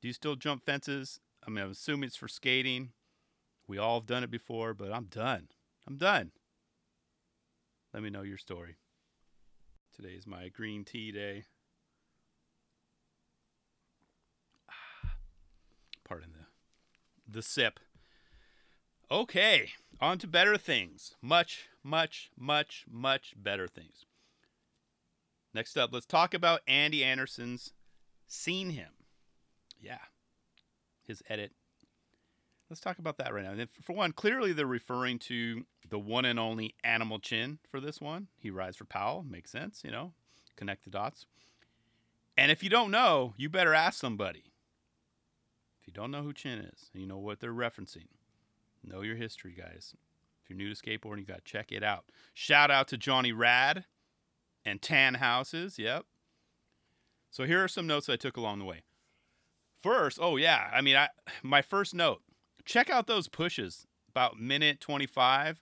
Do 0.00 0.08
you 0.08 0.14
still 0.14 0.36
jump 0.36 0.64
fences? 0.64 1.20
I 1.46 1.50
mean, 1.50 1.64
I'm 1.64 1.70
assuming 1.72 2.06
it's 2.06 2.16
for 2.16 2.28
skating. 2.28 2.90
We 3.66 3.78
all 3.78 4.00
have 4.00 4.06
done 4.06 4.24
it 4.24 4.30
before, 4.30 4.72
but 4.72 4.92
I'm 4.92 5.04
done. 5.04 5.48
I'm 5.86 5.96
done. 5.96 6.32
Let 7.92 8.02
me 8.02 8.10
know 8.10 8.22
your 8.22 8.38
story. 8.38 8.76
Today 9.94 10.14
is 10.14 10.26
my 10.26 10.48
green 10.48 10.84
tea 10.84 11.12
day. 11.12 11.44
Pardon 16.08 16.30
the 16.32 16.46
the 17.32 17.42
sip. 17.42 17.78
Okay, 19.10 19.70
on 20.00 20.18
to 20.18 20.26
better 20.26 20.56
things. 20.56 21.14
Much, 21.20 21.68
much, 21.82 22.30
much, 22.38 22.84
much 22.88 23.34
better 23.36 23.66
things. 23.66 24.06
Next 25.52 25.76
up, 25.76 25.90
let's 25.92 26.06
talk 26.06 26.32
about 26.32 26.60
Andy 26.68 27.02
Anderson's 27.02 27.72
Seen 28.28 28.70
Him. 28.70 28.90
Yeah. 29.80 29.98
His 31.02 31.22
edit 31.28 31.52
let's 32.70 32.80
talk 32.80 32.98
about 32.98 33.18
that 33.18 33.34
right 33.34 33.44
now. 33.44 33.50
And 33.50 33.68
for 33.82 33.92
one, 33.92 34.12
clearly 34.12 34.52
they're 34.52 34.64
referring 34.64 35.18
to 35.20 35.66
the 35.88 35.98
one 35.98 36.24
and 36.24 36.38
only 36.38 36.74
Animal 36.84 37.18
Chin 37.18 37.58
for 37.68 37.80
this 37.80 38.00
one. 38.00 38.28
He 38.38 38.50
rides 38.50 38.76
for 38.76 38.84
Powell. 38.84 39.26
Makes 39.28 39.50
sense, 39.50 39.82
you 39.84 39.90
know, 39.90 40.12
connect 40.56 40.84
the 40.84 40.90
dots. 40.90 41.26
And 42.38 42.50
if 42.50 42.62
you 42.62 42.70
don't 42.70 42.92
know, 42.92 43.34
you 43.36 43.50
better 43.50 43.74
ask 43.74 44.00
somebody. 44.00 44.44
If 45.80 45.86
you 45.86 45.92
don't 45.92 46.12
know 46.12 46.22
who 46.22 46.32
Chin 46.32 46.60
is, 46.60 46.90
and 46.94 47.02
you 47.02 47.08
know 47.08 47.18
what 47.18 47.40
they're 47.40 47.52
referencing, 47.52 48.06
know 48.82 49.02
your 49.02 49.16
history, 49.16 49.54
guys. 49.56 49.94
If 50.42 50.50
you're 50.50 50.56
new 50.56 50.72
to 50.72 50.80
skateboarding, 50.80 51.18
you 51.20 51.24
got 51.24 51.44
to 51.44 51.52
check 51.52 51.72
it 51.72 51.82
out. 51.82 52.06
Shout 52.34 52.70
out 52.70 52.88
to 52.88 52.96
Johnny 52.96 53.32
Rad 53.32 53.84
and 54.64 54.80
Tan 54.80 55.14
Houses. 55.14 55.78
Yep. 55.78 56.04
So 57.30 57.44
here 57.44 57.62
are 57.62 57.68
some 57.68 57.86
notes 57.86 58.08
I 58.08 58.16
took 58.16 58.36
along 58.36 58.58
the 58.58 58.64
way. 58.64 58.82
First, 59.82 60.18
oh 60.20 60.36
yeah, 60.36 60.68
I 60.72 60.80
mean, 60.80 60.96
I 60.96 61.08
my 61.42 61.62
first 61.62 61.94
note: 61.94 62.22
check 62.64 62.90
out 62.90 63.06
those 63.06 63.28
pushes 63.28 63.86
about 64.08 64.38
minute 64.38 64.80
twenty 64.80 65.06
five, 65.06 65.60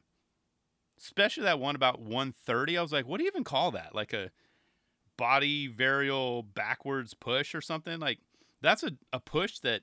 especially 0.99 1.45
that 1.45 1.61
one 1.61 1.77
about 1.77 2.01
one 2.01 2.33
thirty. 2.33 2.77
I 2.77 2.83
was 2.83 2.93
like, 2.93 3.07
what 3.07 3.19
do 3.19 3.25
you 3.25 3.29
even 3.29 3.45
call 3.45 3.71
that? 3.73 3.95
Like 3.95 4.13
a 4.13 4.31
body 5.17 5.69
varial 5.69 6.45
backwards 6.55 7.15
push 7.15 7.55
or 7.55 7.61
something? 7.61 8.01
Like 8.01 8.19
that's 8.61 8.83
a, 8.83 8.93
a 9.13 9.21
push 9.21 9.59
that 9.61 9.83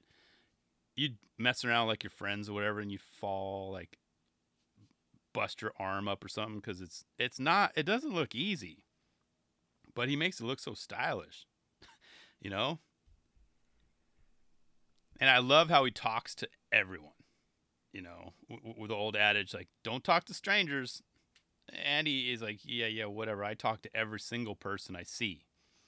you 0.96 1.10
mess 1.38 1.66
around 1.66 1.88
like 1.88 2.04
your 2.04 2.12
friends 2.12 2.50
or 2.50 2.54
whatever, 2.54 2.80
and 2.80 2.92
you 2.92 2.98
fall 2.98 3.72
like 3.72 3.98
bust 5.34 5.62
your 5.62 5.74
arm 5.78 6.08
up 6.08 6.24
or 6.24 6.30
something 6.30 6.56
because 6.56 6.80
it's 6.80 7.06
it's 7.20 7.40
not 7.40 7.72
it 7.76 7.84
doesn't 7.84 8.14
look 8.14 8.34
easy, 8.34 8.86
but 9.94 10.08
he 10.08 10.16
makes 10.16 10.40
it 10.40 10.46
look 10.46 10.60
so 10.60 10.74
stylish, 10.74 11.46
you 12.42 12.50
know. 12.50 12.80
And 15.20 15.30
I 15.30 15.38
love 15.38 15.70
how 15.70 15.86
he 15.86 15.92
talks 15.92 16.36
to 16.36 16.50
everyone. 16.72 17.12
You 17.94 18.02
know, 18.02 18.34
with 18.78 18.90
the 18.90 18.96
old 18.96 19.16
adage 19.16 19.54
like 19.54 19.70
"Don't 19.84 20.04
talk 20.04 20.26
to 20.26 20.34
strangers," 20.34 21.02
and 21.72 22.08
he 22.08 22.32
is 22.32 22.42
like, 22.42 22.60
"Yeah, 22.64 22.88
yeah, 22.88 23.06
whatever." 23.06 23.44
I 23.44 23.54
talk 23.54 23.82
to 23.84 23.96
every 23.96 24.20
single 24.20 24.56
person 24.56 24.98
I 24.98 25.04
see, 25.04 25.46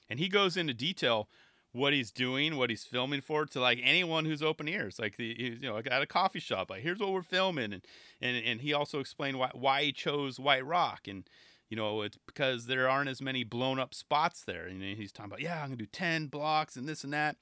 and 0.08 0.18
he 0.18 0.28
goes 0.28 0.56
into 0.56 0.72
detail 0.72 1.28
what 1.72 1.92
he's 1.92 2.10
doing, 2.10 2.56
what 2.56 2.70
he's 2.70 2.84
filming 2.84 3.20
for 3.20 3.44
to 3.46 3.60
like 3.60 3.78
anyone 3.82 4.24
who's 4.24 4.42
open 4.42 4.68
ears. 4.68 4.98
Like 4.98 5.16
the 5.16 5.34
you 5.38 5.58
know, 5.60 5.74
like 5.74 5.90
at 5.90 6.02
a 6.02 6.06
coffee 6.06 6.40
shop, 6.40 6.70
like 6.70 6.82
here's 6.82 6.98
what 6.98 7.12
we're 7.12 7.22
filming, 7.22 7.72
and 7.72 7.84
and 8.20 8.36
and 8.44 8.60
he 8.60 8.72
also 8.72 9.00
explained 9.00 9.38
why 9.38 9.50
why 9.52 9.84
he 9.84 9.92
chose 9.92 10.40
White 10.40 10.66
Rock, 10.66 11.06
and 11.06 11.28
you 11.68 11.76
know 11.76 12.02
it's 12.02 12.18
because 12.26 12.66
there 12.66 12.88
aren't 12.88 13.10
as 13.10 13.20
many 13.20 13.44
blown 13.44 13.78
up 13.78 13.94
spots 13.94 14.42
there. 14.44 14.66
And 14.66 14.82
he's 14.82 15.12
talking 15.12 15.30
about 15.30 15.42
yeah, 15.42 15.60
I'm 15.62 15.68
gonna 15.68 15.76
do 15.76 15.86
ten 15.86 16.26
blocks 16.26 16.76
and 16.76 16.88
this 16.88 17.04
and 17.04 17.12
that. 17.12 17.36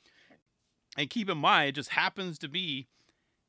And 0.97 1.11
keep 1.11 1.29
in 1.29 1.39
mind, 1.39 1.71
it 1.71 1.75
just 1.75 1.91
happens 1.91 2.39
to 2.39 2.49
be 2.49 2.89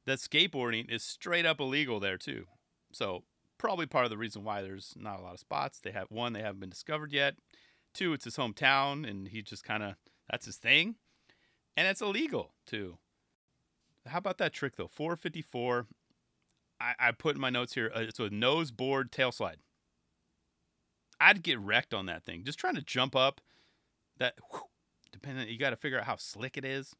that 0.06 0.20
skateboarding 0.20 0.90
is 0.90 1.04
straight 1.04 1.46
up 1.46 1.60
illegal 1.60 2.00
there 2.00 2.18
too. 2.18 2.46
So 2.92 3.24
probably 3.58 3.86
part 3.86 4.06
of 4.06 4.12
the 4.12 4.18
reason 4.18 4.44
why 4.44 4.62
there's 4.62 4.94
not 4.98 5.20
a 5.20 5.24
lot 5.24 5.34
of 5.34 5.40
spots. 5.40 5.80
They 5.80 5.92
have 5.92 6.08
one, 6.10 6.34
they 6.34 6.42
haven't 6.42 6.60
been 6.60 6.70
discovered 6.70 7.12
yet. 7.12 7.36
Two, 7.94 8.14
it's 8.14 8.26
his 8.26 8.38
hometown, 8.38 9.10
and 9.10 9.30
he 9.30 9.42
just 9.42 9.64
kind 9.64 9.82
of 9.84 9.96
that's 10.30 10.46
his 10.46 10.58
thing. 10.58 10.96
And 11.76 11.88
it's 11.88 12.02
illegal 12.02 12.54
too. 12.66 12.98
How 14.06 14.18
about 14.18 14.38
that 14.40 14.54
trick 14.54 14.76
though? 14.76 14.88
454. 14.88 15.88
I, 16.80 16.94
I 17.00 17.12
put 17.12 17.36
in 17.36 17.42
my 17.42 17.50
notes 17.50 17.74
here. 17.74 17.92
Uh, 17.96 18.02
it's 18.02 18.20
a 18.20 18.30
nose 18.30 18.72
board 18.72 19.12
tail 19.12 19.32
slide. 19.32 19.58
I'd 21.20 21.44
get 21.44 21.60
wrecked 21.60 21.94
on 21.94 22.06
that 22.06 22.26
thing. 22.26 22.44
Just 22.44 22.60
trying 22.60 22.76
to 22.76 22.82
jump 22.82 23.16
up. 23.16 23.42
That 24.18 24.36
whew, 24.52 24.62
depending, 25.12 25.48
you 25.50 25.58
got 25.58 25.72
to 25.72 25.76
figure 25.76 26.00
out 26.00 26.06
how 26.06 26.16
slick 26.16 26.58
it 26.58 26.66
is. 26.66 26.96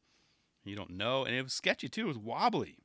You 0.64 0.76
don't 0.76 0.90
know, 0.90 1.24
and 1.24 1.34
it 1.34 1.42
was 1.42 1.52
sketchy 1.52 1.88
too. 1.88 2.02
It 2.02 2.08
was 2.08 2.18
wobbly. 2.18 2.78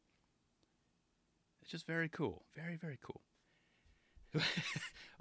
It's 1.62 1.72
just 1.72 1.86
very 1.86 2.10
cool. 2.10 2.44
Very 2.56 2.76
very 2.76 2.98
cool. 3.02 3.22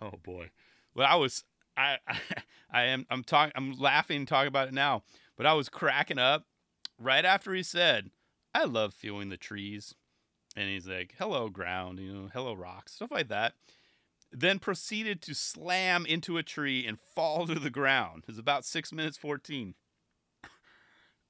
oh 0.01 0.19
boy. 0.23 0.51
Well, 0.95 1.07
I 1.09 1.17
was 1.17 1.45
I, 1.77 1.99
I, 2.71 2.83
am 2.85 3.07
I'm 3.11 3.25
talking 3.25 3.53
I'm 3.57 3.73
laughing 3.79 4.27
talking 4.27 4.49
about 4.49 4.69
it 4.69 4.75
now, 4.75 5.03
but 5.37 5.47
I 5.47 5.55
was 5.55 5.69
cracking 5.69 6.19
up 6.19 6.47
right 6.99 7.25
after 7.25 7.55
he 7.55 7.63
said, 7.63 8.11
"I 8.55 8.65
love 8.65 8.95
feeling 8.95 9.29
the 9.29 9.37
trees," 9.37 9.95
and 10.57 10.69
he's 10.69 10.89
like, 10.89 11.15
"Hello 11.19 11.49
ground," 11.49 11.99
you 11.99 12.13
know, 12.13 12.31
"Hello 12.33 12.55
rocks," 12.55 12.95
stuff 12.95 13.11
like 13.11 13.29
that. 13.29 13.55
Then 14.31 14.59
proceeded 14.59 15.21
to 15.23 15.35
slam 15.35 16.07
into 16.07 16.39
a 16.39 16.43
tree 16.43 16.87
and 16.87 16.99
fall 16.99 17.47
to 17.49 17.59
the 17.59 17.71
ground. 17.71 18.25
It's 18.29 18.39
about 18.39 18.65
six 18.65 18.93
minutes 18.93 19.17
fourteen. 19.17 19.75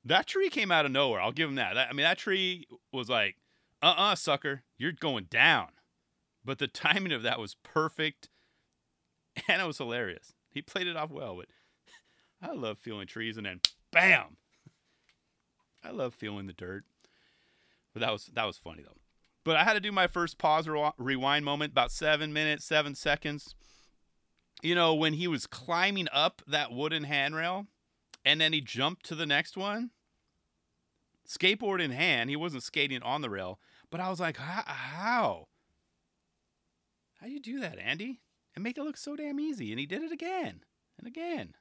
That 0.04 0.26
tree 0.26 0.50
came 0.50 0.72
out 0.72 0.84
of 0.84 0.90
nowhere. 0.90 1.20
I'll 1.20 1.30
give 1.30 1.48
him 1.48 1.54
that. 1.56 1.74
that 1.74 1.88
I 1.88 1.92
mean, 1.92 2.04
that 2.04 2.18
tree 2.18 2.66
was 2.92 3.08
like, 3.08 3.36
"Uh, 3.80 3.94
uh 3.96 4.14
sucker, 4.14 4.64
you're 4.76 4.92
going 4.92 5.24
down." 5.24 5.68
But 6.44 6.58
the 6.58 6.66
timing 6.66 7.12
of 7.12 7.22
that 7.22 7.38
was 7.38 7.56
perfect 7.62 8.28
and 9.48 9.60
it 9.60 9.66
was 9.66 9.78
hilarious. 9.78 10.32
He 10.50 10.62
played 10.62 10.86
it 10.86 10.96
off 10.96 11.10
well, 11.10 11.36
but 11.36 11.46
I 12.42 12.52
love 12.52 12.78
feeling 12.78 13.06
trees 13.06 13.36
and 13.36 13.46
then 13.46 13.60
bam. 13.90 14.36
I 15.84 15.90
love 15.90 16.14
feeling 16.14 16.46
the 16.46 16.52
dirt. 16.52 16.84
But 17.92 18.00
that 18.00 18.12
was 18.12 18.30
that 18.34 18.44
was 18.44 18.58
funny 18.58 18.82
though. 18.82 18.96
But 19.44 19.56
I 19.56 19.64
had 19.64 19.74
to 19.74 19.80
do 19.80 19.92
my 19.92 20.06
first 20.06 20.38
pause 20.38 20.68
re- 20.68 20.92
rewind 20.98 21.44
moment 21.44 21.72
about 21.72 21.90
7 21.90 22.32
minutes, 22.32 22.64
7 22.64 22.94
seconds. 22.94 23.54
You 24.62 24.76
know, 24.76 24.94
when 24.94 25.14
he 25.14 25.26
was 25.26 25.48
climbing 25.48 26.06
up 26.12 26.42
that 26.46 26.70
wooden 26.70 27.02
handrail 27.04 27.66
and 28.24 28.40
then 28.40 28.52
he 28.52 28.60
jumped 28.60 29.04
to 29.06 29.14
the 29.14 29.26
next 29.26 29.56
one. 29.56 29.90
Skateboard 31.28 31.82
in 31.82 31.90
hand, 31.90 32.30
he 32.30 32.36
wasn't 32.36 32.62
skating 32.62 33.02
on 33.02 33.22
the 33.22 33.30
rail, 33.30 33.58
but 33.90 34.00
I 34.00 34.10
was 34.10 34.20
like, 34.20 34.36
how? 34.36 35.48
How 37.20 37.26
do 37.26 37.32
you 37.32 37.40
do 37.40 37.60
that, 37.60 37.78
Andy? 37.78 38.20
And 38.54 38.62
make 38.62 38.78
it 38.78 38.84
look 38.84 38.96
so 38.96 39.16
damn 39.16 39.40
easy. 39.40 39.70
And 39.70 39.80
he 39.80 39.86
did 39.86 40.02
it 40.02 40.12
again 40.12 40.60
and 40.98 41.06
again. 41.06 41.54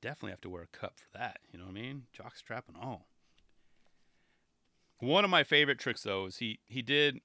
Definitely 0.00 0.30
have 0.30 0.40
to 0.42 0.50
wear 0.50 0.62
a 0.62 0.76
cup 0.76 0.94
for 0.96 1.18
that. 1.18 1.38
You 1.50 1.58
know 1.58 1.64
what 1.64 1.72
I 1.76 1.80
mean? 1.80 2.04
Jock 2.12 2.36
strap 2.36 2.64
and 2.68 2.76
all. 2.76 3.08
One 5.00 5.24
of 5.24 5.30
my 5.30 5.44
favorite 5.44 5.78
tricks 5.78 6.02
though 6.02 6.26
is 6.26 6.38
he 6.38 6.60
he 6.66 6.82
did 6.82 7.20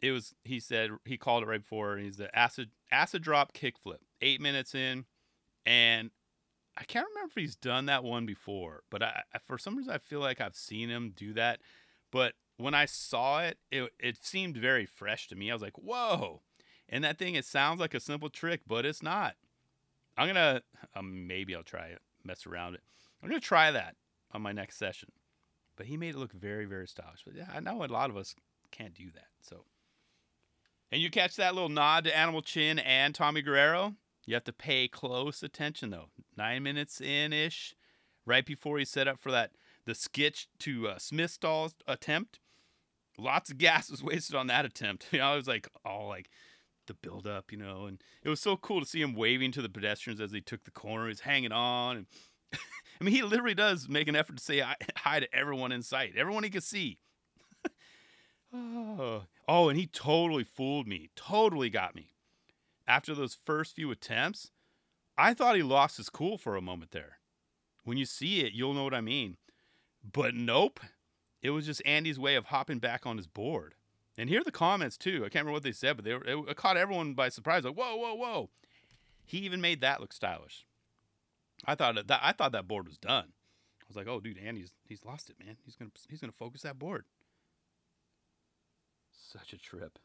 it 0.00 0.12
was 0.12 0.34
he 0.44 0.60
said 0.60 0.90
he 1.04 1.16
called 1.16 1.42
it 1.42 1.46
right 1.46 1.60
before 1.60 1.98
he's 1.98 2.16
the 2.16 2.36
acid 2.36 2.70
acid 2.90 3.22
drop 3.22 3.52
kickflip 3.52 3.98
eight 4.20 4.40
minutes 4.40 4.74
in 4.74 5.04
and 5.66 6.10
I 6.76 6.84
can't 6.84 7.06
remember 7.08 7.30
if 7.36 7.40
he's 7.40 7.56
done 7.56 7.86
that 7.86 8.04
one 8.04 8.24
before 8.24 8.82
but 8.90 9.02
I, 9.02 9.22
for 9.46 9.58
some 9.58 9.76
reason 9.76 9.92
I 9.92 9.98
feel 9.98 10.20
like 10.20 10.40
I've 10.40 10.56
seen 10.56 10.88
him 10.88 11.12
do 11.14 11.34
that 11.34 11.60
but 12.10 12.34
when 12.56 12.74
I 12.74 12.86
saw 12.86 13.40
it, 13.42 13.58
it 13.70 13.92
it 13.98 14.24
seemed 14.24 14.56
very 14.56 14.86
fresh 14.86 15.28
to 15.28 15.36
me 15.36 15.50
I 15.50 15.54
was 15.54 15.62
like 15.62 15.76
whoa 15.76 16.42
and 16.88 17.04
that 17.04 17.18
thing, 17.18 17.34
it 17.34 17.44
sounds 17.44 17.80
like 17.80 17.94
a 17.94 18.00
simple 18.00 18.30
trick, 18.30 18.62
but 18.66 18.86
it's 18.86 19.02
not. 19.02 19.34
I'm 20.16 20.26
gonna 20.26 20.62
um, 20.96 21.26
maybe 21.26 21.54
I'll 21.54 21.62
try 21.62 21.86
it, 21.86 22.00
mess 22.24 22.46
around 22.46 22.74
it. 22.74 22.82
I'm 23.22 23.28
gonna 23.28 23.40
try 23.40 23.70
that 23.70 23.96
on 24.32 24.42
my 24.42 24.52
next 24.52 24.76
session. 24.76 25.10
But 25.76 25.86
he 25.86 25.96
made 25.96 26.16
it 26.16 26.18
look 26.18 26.32
very, 26.32 26.64
very 26.64 26.88
stylish. 26.88 27.22
But 27.24 27.36
yeah, 27.36 27.46
I 27.54 27.60
know 27.60 27.84
a 27.84 27.86
lot 27.86 28.10
of 28.10 28.16
us 28.16 28.34
can't 28.72 28.94
do 28.94 29.10
that. 29.14 29.28
So, 29.40 29.64
and 30.90 31.00
you 31.00 31.08
catch 31.08 31.36
that 31.36 31.54
little 31.54 31.68
nod 31.68 32.04
to 32.04 32.16
Animal 32.16 32.42
Chin 32.42 32.80
and 32.80 33.14
Tommy 33.14 33.42
Guerrero. 33.42 33.94
You 34.26 34.34
have 34.34 34.44
to 34.44 34.52
pay 34.52 34.88
close 34.88 35.42
attention 35.42 35.90
though. 35.90 36.10
Nine 36.36 36.62
minutes 36.62 37.00
in 37.00 37.32
ish, 37.32 37.74
right 38.26 38.44
before 38.44 38.78
he 38.78 38.84
set 38.84 39.08
up 39.08 39.18
for 39.18 39.30
that 39.30 39.52
the 39.86 39.94
sketch 39.94 40.48
to 40.58 40.88
uh, 40.88 40.98
Smith 40.98 41.30
stall 41.30 41.70
attempt. 41.86 42.40
Lots 43.16 43.50
of 43.50 43.58
gas 43.58 43.90
was 43.90 44.02
wasted 44.02 44.36
on 44.36 44.46
that 44.48 44.64
attempt. 44.64 45.06
You 45.12 45.20
know, 45.20 45.32
I 45.32 45.36
was 45.36 45.48
like 45.48 45.68
all 45.84 46.08
like 46.08 46.28
the 46.88 46.94
build 46.94 47.26
up, 47.26 47.52
you 47.52 47.58
know, 47.58 47.86
and 47.86 48.02
it 48.22 48.28
was 48.28 48.40
so 48.40 48.56
cool 48.56 48.80
to 48.80 48.86
see 48.86 49.00
him 49.00 49.14
waving 49.14 49.52
to 49.52 49.62
the 49.62 49.68
pedestrians 49.68 50.20
as 50.20 50.32
he 50.32 50.40
took 50.40 50.64
the 50.64 50.70
corner. 50.70 51.08
He's 51.08 51.20
hanging 51.20 51.52
on, 51.52 51.98
and 51.98 52.06
I 53.00 53.04
mean, 53.04 53.14
he 53.14 53.22
literally 53.22 53.54
does 53.54 53.88
make 53.88 54.08
an 54.08 54.16
effort 54.16 54.36
to 54.38 54.42
say 54.42 54.62
hi 54.96 55.20
to 55.20 55.34
everyone 55.34 55.72
in 55.72 55.82
sight, 55.82 56.14
everyone 56.16 56.44
he 56.44 56.50
could 56.50 56.64
see. 56.64 56.98
oh, 58.52 59.22
oh, 59.46 59.68
and 59.68 59.78
he 59.78 59.86
totally 59.86 60.44
fooled 60.44 60.88
me, 60.88 61.10
totally 61.14 61.70
got 61.70 61.94
me. 61.94 62.14
After 62.86 63.14
those 63.14 63.38
first 63.44 63.76
few 63.76 63.90
attempts, 63.90 64.50
I 65.16 65.34
thought 65.34 65.56
he 65.56 65.62
lost 65.62 65.98
his 65.98 66.08
cool 66.08 66.38
for 66.38 66.56
a 66.56 66.62
moment 66.62 66.90
there. 66.90 67.18
When 67.84 67.98
you 67.98 68.06
see 68.06 68.40
it, 68.40 68.52
you'll 68.52 68.74
know 68.74 68.84
what 68.84 68.94
I 68.94 69.00
mean. 69.00 69.36
But 70.02 70.34
nope, 70.34 70.80
it 71.42 71.50
was 71.50 71.66
just 71.66 71.82
Andy's 71.84 72.18
way 72.18 72.34
of 72.34 72.46
hopping 72.46 72.78
back 72.78 73.06
on 73.06 73.16
his 73.16 73.26
board. 73.26 73.74
And 74.18 74.28
here 74.28 74.40
are 74.40 74.44
the 74.44 74.50
comments 74.50 74.98
too. 74.98 75.18
I 75.18 75.28
can't 75.28 75.44
remember 75.46 75.52
what 75.52 75.62
they 75.62 75.72
said, 75.72 75.96
but 75.96 76.04
they 76.04 76.12
were, 76.12 76.24
it 76.26 76.56
caught 76.56 76.76
everyone 76.76 77.14
by 77.14 77.28
surprise. 77.28 77.64
Like, 77.64 77.76
whoa, 77.76 77.94
whoa, 77.94 78.14
whoa! 78.14 78.50
He 79.24 79.38
even 79.38 79.60
made 79.60 79.80
that 79.80 80.00
look 80.00 80.12
stylish. 80.12 80.66
I 81.64 81.76
thought 81.76 81.94
that 82.08 82.20
I 82.22 82.32
thought 82.32 82.52
that 82.52 82.66
board 82.66 82.88
was 82.88 82.98
done. 82.98 83.26
I 83.80 83.84
was 83.86 83.96
like, 83.96 84.08
oh, 84.08 84.18
dude, 84.18 84.38
Andy's 84.38 84.72
he's 84.84 85.04
lost 85.04 85.30
it, 85.30 85.36
man. 85.38 85.56
He's 85.64 85.76
gonna 85.76 85.92
he's 86.10 86.20
gonna 86.20 86.32
focus 86.32 86.62
that 86.62 86.80
board. 86.80 87.04
Such 89.12 89.52
a 89.52 89.58
trip. 89.58 89.98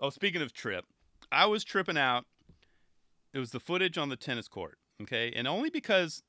Oh, 0.00 0.10
speaking 0.10 0.40
of 0.40 0.52
trip, 0.52 0.86
I 1.30 1.46
was 1.46 1.64
tripping 1.64 1.98
out. 1.98 2.24
It 3.34 3.38
was 3.38 3.50
the 3.50 3.60
footage 3.60 3.98
on 3.98 4.08
the 4.08 4.16
tennis 4.16 4.48
court, 4.48 4.78
okay, 5.02 5.32
and 5.34 5.46
only 5.46 5.70
because, 5.70 6.22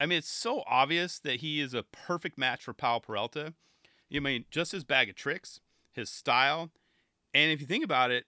I 0.00 0.06
mean, 0.06 0.18
it's 0.18 0.30
so 0.30 0.64
obvious 0.66 1.18
that 1.20 1.36
he 1.36 1.60
is 1.60 1.74
a 1.74 1.82
perfect 1.82 2.38
match 2.38 2.64
for 2.64 2.72
Powell 2.72 3.00
Peralta. 3.00 3.54
You 4.08 4.20
mean 4.20 4.44
just 4.50 4.72
his 4.72 4.84
bag 4.84 5.10
of 5.10 5.14
tricks, 5.14 5.60
his 5.98 6.10
style, 6.10 6.70
and 7.34 7.52
if 7.52 7.60
you 7.60 7.66
think 7.66 7.84
about 7.84 8.10
it, 8.10 8.24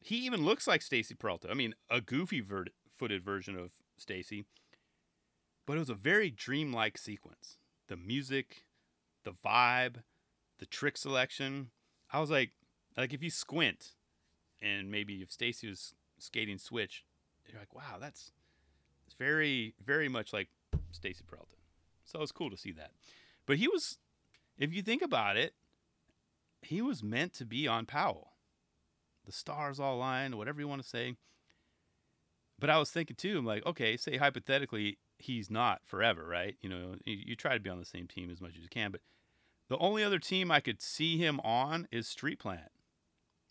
he 0.00 0.16
even 0.26 0.44
looks 0.44 0.66
like 0.66 0.82
Stacy 0.82 1.14
Peralta. 1.14 1.50
I 1.50 1.54
mean, 1.54 1.74
a 1.90 2.00
goofy 2.00 2.40
ver- 2.40 2.66
footed 2.88 3.24
version 3.24 3.56
of 3.56 3.72
Stacy, 3.96 4.44
but 5.66 5.76
it 5.76 5.80
was 5.80 5.90
a 5.90 5.94
very 5.94 6.30
dreamlike 6.30 6.96
sequence. 6.96 7.58
The 7.88 7.96
music, 7.96 8.64
the 9.24 9.32
vibe, 9.32 10.02
the 10.58 10.66
trick 10.66 10.96
selection. 10.96 11.70
I 12.12 12.20
was 12.20 12.30
like, 12.30 12.52
like 12.96 13.12
if 13.12 13.22
you 13.22 13.30
squint, 13.30 13.92
and 14.62 14.90
maybe 14.90 15.22
if 15.22 15.32
Stacy 15.32 15.68
was 15.68 15.94
skating 16.18 16.58
switch, 16.58 17.04
you're 17.48 17.60
like, 17.60 17.74
wow, 17.74 17.96
that's 18.00 18.32
it's 19.06 19.14
very, 19.14 19.74
very 19.84 20.08
much 20.08 20.32
like 20.32 20.48
Stacy 20.90 21.24
Peralta. 21.26 21.56
So 22.04 22.22
it's 22.22 22.32
cool 22.32 22.50
to 22.50 22.56
see 22.56 22.72
that. 22.72 22.92
But 23.46 23.56
he 23.56 23.68
was, 23.68 23.98
if 24.58 24.74
you 24.74 24.82
think 24.82 25.02
about 25.02 25.36
it, 25.36 25.54
he 26.62 26.82
was 26.82 27.02
meant 27.02 27.32
to 27.34 27.44
be 27.44 27.66
on 27.66 27.86
Powell. 27.86 28.32
The 29.24 29.32
stars 29.32 29.78
all 29.78 29.96
aligned, 29.96 30.36
whatever 30.36 30.60
you 30.60 30.68
want 30.68 30.82
to 30.82 30.88
say. 30.88 31.14
But 32.58 32.70
I 32.70 32.78
was 32.78 32.90
thinking 32.90 33.16
too, 33.16 33.38
I'm 33.38 33.46
like, 33.46 33.64
okay, 33.66 33.96
say 33.96 34.16
hypothetically 34.16 34.98
he's 35.18 35.50
not 35.50 35.80
forever, 35.84 36.26
right? 36.26 36.56
You 36.60 36.68
know, 36.68 36.94
you, 37.04 37.16
you 37.26 37.36
try 37.36 37.54
to 37.54 37.60
be 37.60 37.70
on 37.70 37.78
the 37.78 37.84
same 37.84 38.06
team 38.08 38.30
as 38.30 38.40
much 38.40 38.56
as 38.56 38.62
you 38.62 38.68
can, 38.68 38.90
but 38.90 39.00
the 39.68 39.78
only 39.78 40.02
other 40.02 40.18
team 40.18 40.50
I 40.50 40.60
could 40.60 40.80
see 40.80 41.18
him 41.18 41.40
on 41.40 41.86
is 41.92 42.08
Street 42.08 42.38
Plant. 42.38 42.70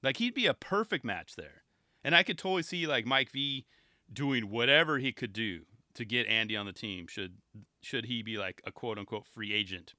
Like 0.03 0.17
he'd 0.17 0.33
be 0.33 0.47
a 0.47 0.53
perfect 0.53 1.05
match 1.05 1.35
there. 1.35 1.63
And 2.03 2.15
I 2.15 2.23
could 2.23 2.37
totally 2.37 2.63
see 2.63 2.87
like 2.87 3.05
Mike 3.05 3.31
V 3.31 3.65
doing 4.11 4.49
whatever 4.49 4.97
he 4.97 5.11
could 5.11 5.33
do 5.33 5.61
to 5.93 6.05
get 6.05 6.27
Andy 6.27 6.55
on 6.55 6.65
the 6.65 6.73
team 6.73 7.07
should 7.07 7.37
should 7.81 8.05
he 8.05 8.21
be 8.21 8.37
like 8.37 8.61
a 8.65 8.71
quote 8.71 8.97
unquote 8.97 9.25
free 9.25 9.53
agent. 9.53 9.93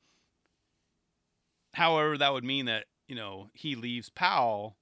However, 1.75 2.17
that 2.17 2.33
would 2.33 2.45
mean 2.45 2.67
that, 2.67 2.87
you 3.09 3.17
know, 3.17 3.49
he 3.53 3.75
leaves 3.75 4.11
Powell 4.11 4.77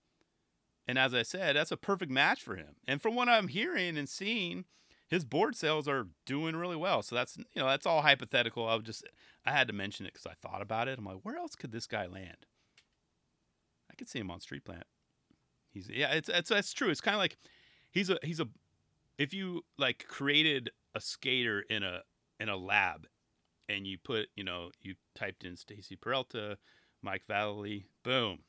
and 0.89 0.99
as 0.99 1.15
I 1.15 1.23
said, 1.23 1.57
that's 1.57 1.73
a 1.73 1.77
perfect 1.77 2.13
match 2.13 2.43
for 2.43 2.55
him. 2.57 2.77
And 2.87 3.03
from 3.03 3.15
what 3.15 3.29
I'm 3.29 3.49
hearing 3.49 3.99
and 3.99 4.09
seeing, 4.09 4.65
his 5.09 5.25
board 5.25 5.57
sales 5.57 5.89
are 5.89 6.09
doing 6.25 6.57
really 6.57 6.77
well. 6.77 7.03
So 7.03 7.17
that's 7.17 7.37
you 7.37 7.45
know 7.57 7.67
that's 7.67 7.87
all 7.87 8.03
hypothetical. 8.03 8.69
I 8.69 8.75
was 8.75 8.85
just 8.85 9.05
I 9.45 9.53
had 9.53 9.67
to 9.69 9.73
mention 9.73 10.07
it 10.07 10.13
because 10.13 10.27
I 10.27 10.35
thought 10.41 10.63
about 10.63 10.89
it. 10.89 10.99
I'm 10.99 11.05
like, 11.05 11.21
where 11.23 11.37
else 11.37 11.57
could 11.57 11.73
this 11.73 11.87
guy 11.87 12.07
land? 12.07 12.47
I 13.91 13.95
could 13.95 14.09
see 14.09 14.21
him 14.21 14.31
on 14.31 14.41
Street 14.41 14.65
Plant. 14.65 14.87
He's 15.73 15.89
yeah, 15.89 16.13
it's 16.13 16.29
it's 16.29 16.51
that's 16.51 16.73
true. 16.73 16.91
It's 16.91 17.01
kind 17.01 17.15
of 17.17 17.21
like 17.21 17.37
he's 17.91 18.11
a 18.11 18.19
he's 18.23 18.41
a 18.41 18.49
if 19.19 19.35
you 19.35 19.65
like 19.79 20.07
created 20.09 20.71
a 20.95 21.01
skater 21.01 21.65
in 21.69 21.83
a 21.83 22.03
in 22.39 22.49
a 22.49 22.57
lab 22.57 23.07
and 23.69 23.87
you 23.87 23.99
put 23.99 24.29
you 24.37 24.45
know 24.45 24.71
you 24.81 24.95
typed 25.17 25.45
in 25.45 25.57
Stacy 25.57 25.97
Peralta, 25.97 26.59
Mike 27.03 27.23
Vallely, 27.29 27.85
boom, 28.03 28.41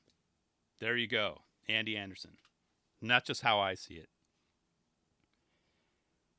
there 0.80 0.98
you 0.98 1.08
go, 1.08 1.42
Andy 1.68 1.96
Anderson. 1.96 2.38
Not 3.02 3.26
just 3.26 3.42
how 3.42 3.60
I 3.60 3.76
see 3.76 3.96
it, 3.96 4.10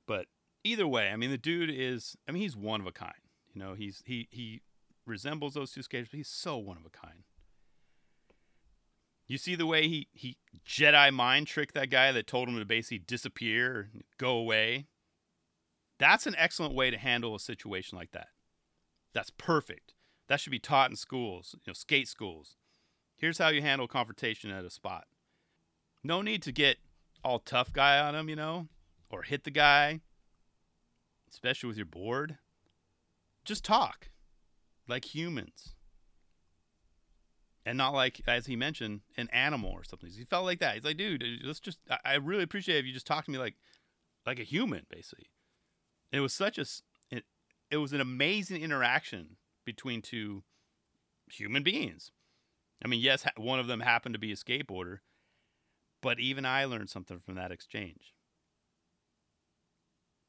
but 0.06 0.26
either 0.64 0.86
way, 0.88 1.08
I 1.10 1.16
mean 1.16 1.30
the 1.30 1.38
dude 1.38 1.70
is 1.70 2.16
I 2.28 2.32
mean 2.32 2.42
he's 2.42 2.56
one 2.56 2.80
of 2.80 2.86
a 2.86 2.92
kind. 2.92 3.12
You 3.52 3.60
know 3.60 3.74
he's 3.74 4.02
he 4.04 4.28
he 4.30 4.62
resembles 5.06 5.54
those 5.54 5.72
two 5.72 5.82
skaters, 5.82 6.08
but 6.10 6.16
he's 6.16 6.28
so 6.28 6.56
one 6.56 6.76
of 6.76 6.84
a 6.84 6.90
kind. 6.90 7.24
You 9.26 9.36
see 9.36 9.54
the 9.54 9.66
way 9.66 9.88
he 9.88 10.08
he 10.12 10.38
Jedi 10.66 11.12
mind 11.12 11.46
tricked 11.46 11.74
that 11.74 11.90
guy 11.90 12.12
that 12.12 12.26
told 12.26 12.48
him 12.48 12.58
to 12.58 12.64
basically 12.64 12.98
disappear, 12.98 13.90
go 14.18 14.30
away. 14.30 14.86
That's 15.98 16.26
an 16.26 16.34
excellent 16.38 16.74
way 16.74 16.90
to 16.90 16.98
handle 16.98 17.34
a 17.34 17.40
situation 17.40 17.98
like 17.98 18.12
that. 18.12 18.28
That's 19.12 19.30
perfect. 19.30 19.94
That 20.28 20.40
should 20.40 20.50
be 20.50 20.58
taught 20.58 20.90
in 20.90 20.96
schools, 20.96 21.54
you 21.54 21.70
know, 21.70 21.74
skate 21.74 22.08
schools. 22.08 22.56
Here's 23.16 23.38
how 23.38 23.48
you 23.48 23.62
handle 23.62 23.88
confrontation 23.88 24.50
at 24.50 24.64
a 24.64 24.70
spot. 24.70 25.06
No 26.04 26.22
need 26.22 26.42
to 26.42 26.52
get 26.52 26.76
all 27.24 27.40
tough 27.40 27.72
guy 27.72 27.98
on 27.98 28.14
him, 28.14 28.28
you 28.28 28.36
know, 28.36 28.68
or 29.10 29.22
hit 29.22 29.44
the 29.44 29.50
guy, 29.50 30.00
especially 31.30 31.68
with 31.68 31.76
your 31.76 31.86
board. 31.86 32.38
Just 33.44 33.64
talk 33.64 34.10
like 34.86 35.14
humans 35.14 35.74
and 37.64 37.76
not 37.76 37.92
like 37.92 38.20
as 38.26 38.46
he 38.46 38.56
mentioned 38.56 39.00
an 39.16 39.28
animal 39.32 39.70
or 39.70 39.84
something. 39.84 40.10
He 40.10 40.24
felt 40.24 40.44
like 40.44 40.60
that. 40.60 40.74
He's 40.74 40.84
like, 40.84 40.96
dude, 40.96 41.24
let's 41.44 41.60
just. 41.60 41.78
I 42.04 42.14
really 42.14 42.42
appreciate 42.42 42.78
if 42.78 42.86
you 42.86 42.92
just 42.92 43.06
talk 43.06 43.24
to 43.24 43.30
me 43.30 43.38
like 43.38 43.56
like 44.26 44.38
a 44.38 44.44
human, 44.44 44.86
basically. 44.90 45.30
It 46.12 46.20
was 46.20 46.32
such 46.32 46.58
a. 46.58 46.64
It, 47.10 47.24
it 47.70 47.78
was 47.78 47.92
an 47.92 48.00
amazing 48.00 48.62
interaction 48.62 49.36
between 49.68 50.00
two 50.00 50.42
human 51.30 51.62
beings. 51.62 52.10
I 52.82 52.88
mean, 52.88 53.00
yes, 53.00 53.26
one 53.36 53.60
of 53.60 53.66
them 53.66 53.80
happened 53.80 54.14
to 54.14 54.18
be 54.18 54.32
a 54.32 54.36
skateboarder, 54.36 55.00
but 56.00 56.18
even 56.18 56.46
I 56.46 56.64
learned 56.64 56.88
something 56.88 57.20
from 57.20 57.34
that 57.34 57.52
exchange. 57.52 58.14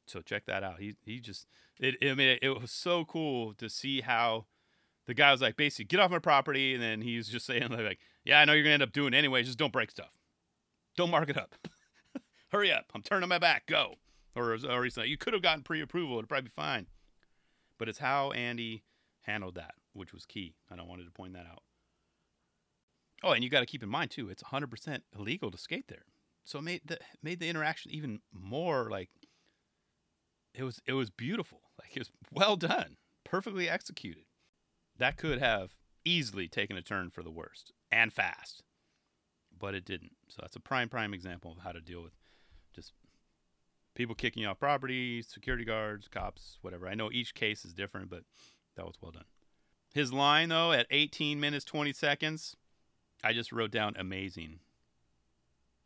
So 0.06 0.20
check 0.20 0.44
that 0.46 0.62
out. 0.62 0.80
He 0.80 0.96
he 1.06 1.20
just 1.20 1.46
it. 1.78 1.96
I 2.02 2.14
mean, 2.14 2.28
it, 2.28 2.40
it 2.42 2.60
was 2.60 2.70
so 2.70 3.06
cool 3.06 3.54
to 3.54 3.70
see 3.70 4.02
how 4.02 4.46
the 5.06 5.14
guy 5.14 5.32
was 5.32 5.40
like, 5.40 5.56
basically, 5.56 5.86
get 5.86 6.00
off 6.00 6.10
my 6.10 6.18
property. 6.18 6.74
And 6.74 6.82
then 6.82 7.00
he's 7.00 7.28
just 7.28 7.46
saying, 7.46 7.68
like, 7.70 7.98
yeah, 8.24 8.40
I 8.40 8.44
know 8.44 8.52
you're 8.52 8.64
to 8.64 8.70
end 8.70 8.82
up 8.82 8.92
doing 8.92 9.14
anyway. 9.14 9.42
Just 9.42 9.58
don't 9.58 9.72
break 9.72 9.90
stuff. 9.90 10.12
Don't 10.96 11.10
mark 11.10 11.30
it 11.30 11.38
up. 11.38 11.54
Hurry 12.52 12.70
up. 12.70 12.86
I'm 12.94 13.02
turning 13.02 13.28
my 13.28 13.38
back. 13.38 13.66
Go. 13.66 13.94
Or, 14.36 14.56
or 14.68 14.84
he's 14.84 14.96
like, 14.96 15.08
you 15.08 15.16
could 15.16 15.32
have 15.32 15.42
gotten 15.42 15.62
pre 15.62 15.80
approval. 15.80 16.18
It'd 16.18 16.28
probably 16.28 16.44
be 16.44 16.50
fine. 16.50 16.88
But 17.78 17.88
it's 17.88 17.98
how 17.98 18.32
Andy 18.32 18.82
handled 19.22 19.54
that, 19.56 19.74
which 19.92 20.12
was 20.12 20.26
key. 20.26 20.54
And 20.70 20.80
I 20.80 20.84
wanted 20.84 21.04
to 21.04 21.10
point 21.12 21.32
that 21.34 21.46
out. 21.46 21.62
Oh, 23.22 23.32
and 23.32 23.44
you 23.44 23.50
got 23.50 23.60
to 23.60 23.66
keep 23.66 23.82
in 23.82 23.88
mind, 23.88 24.10
too, 24.10 24.30
it's 24.30 24.42
100% 24.44 25.02
illegal 25.16 25.50
to 25.50 25.58
skate 25.58 25.88
there. 25.88 26.04
So 26.44 26.58
it 26.58 26.62
made 26.62 26.80
the, 26.86 26.98
made 27.22 27.38
the 27.38 27.48
interaction 27.48 27.90
even 27.90 28.20
more 28.32 28.88
like 28.90 29.10
it 30.54 30.64
was 30.64 30.80
it 30.86 30.94
was 30.94 31.10
beautiful. 31.10 31.60
Like 31.78 31.96
it 31.96 32.00
was 32.00 32.10
well 32.32 32.56
done, 32.56 32.96
perfectly 33.24 33.68
executed 33.68 34.24
that 35.00 35.16
could 35.16 35.40
have 35.40 35.72
easily 36.04 36.46
taken 36.46 36.76
a 36.76 36.82
turn 36.82 37.10
for 37.10 37.22
the 37.22 37.30
worst 37.30 37.72
and 37.90 38.12
fast, 38.12 38.62
but 39.58 39.74
it 39.74 39.84
didn't. 39.84 40.12
So 40.28 40.38
that's 40.42 40.56
a 40.56 40.60
prime, 40.60 40.88
prime 40.88 41.12
example 41.12 41.52
of 41.52 41.58
how 41.64 41.72
to 41.72 41.80
deal 41.80 42.02
with 42.02 42.12
just 42.74 42.92
people 43.94 44.14
kicking 44.14 44.42
you 44.42 44.48
off 44.48 44.60
property, 44.60 45.22
security 45.22 45.64
guards, 45.64 46.06
cops, 46.06 46.58
whatever. 46.60 46.86
I 46.86 46.94
know 46.94 47.10
each 47.10 47.34
case 47.34 47.64
is 47.64 47.72
different, 47.72 48.10
but 48.10 48.22
that 48.76 48.86
was 48.86 48.96
well 49.00 49.12
done. 49.12 49.24
His 49.92 50.12
line, 50.12 50.50
though, 50.50 50.72
at 50.72 50.86
18 50.90 51.40
minutes, 51.40 51.64
20 51.64 51.92
seconds, 51.92 52.56
I 53.24 53.32
just 53.32 53.52
wrote 53.52 53.70
down 53.70 53.94
amazing. 53.98 54.60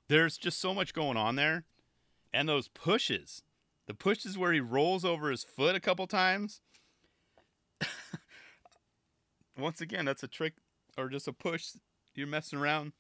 There's 0.09 0.37
just 0.37 0.61
so 0.61 0.75
much 0.75 0.93
going 0.93 1.17
on 1.17 1.37
there. 1.37 1.65
And 2.33 2.49
those 2.49 2.69
pushes, 2.69 3.43
the 3.87 3.95
pushes 3.95 4.37
where 4.37 4.53
he 4.53 4.61
rolls 4.61 5.05
over 5.05 5.31
his 5.31 5.45
foot 5.45 5.75
a 5.75 5.81
couple 5.81 6.07
times 6.07 6.61
once 9.59 9.81
again, 9.81 10.05
that's 10.05 10.23
a 10.23 10.29
trick 10.29 10.55
or 10.97 11.09
just 11.09 11.29
a 11.29 11.33
push. 11.33 11.73
You're 12.15 12.27
messing 12.27 12.59
around. 12.59 12.93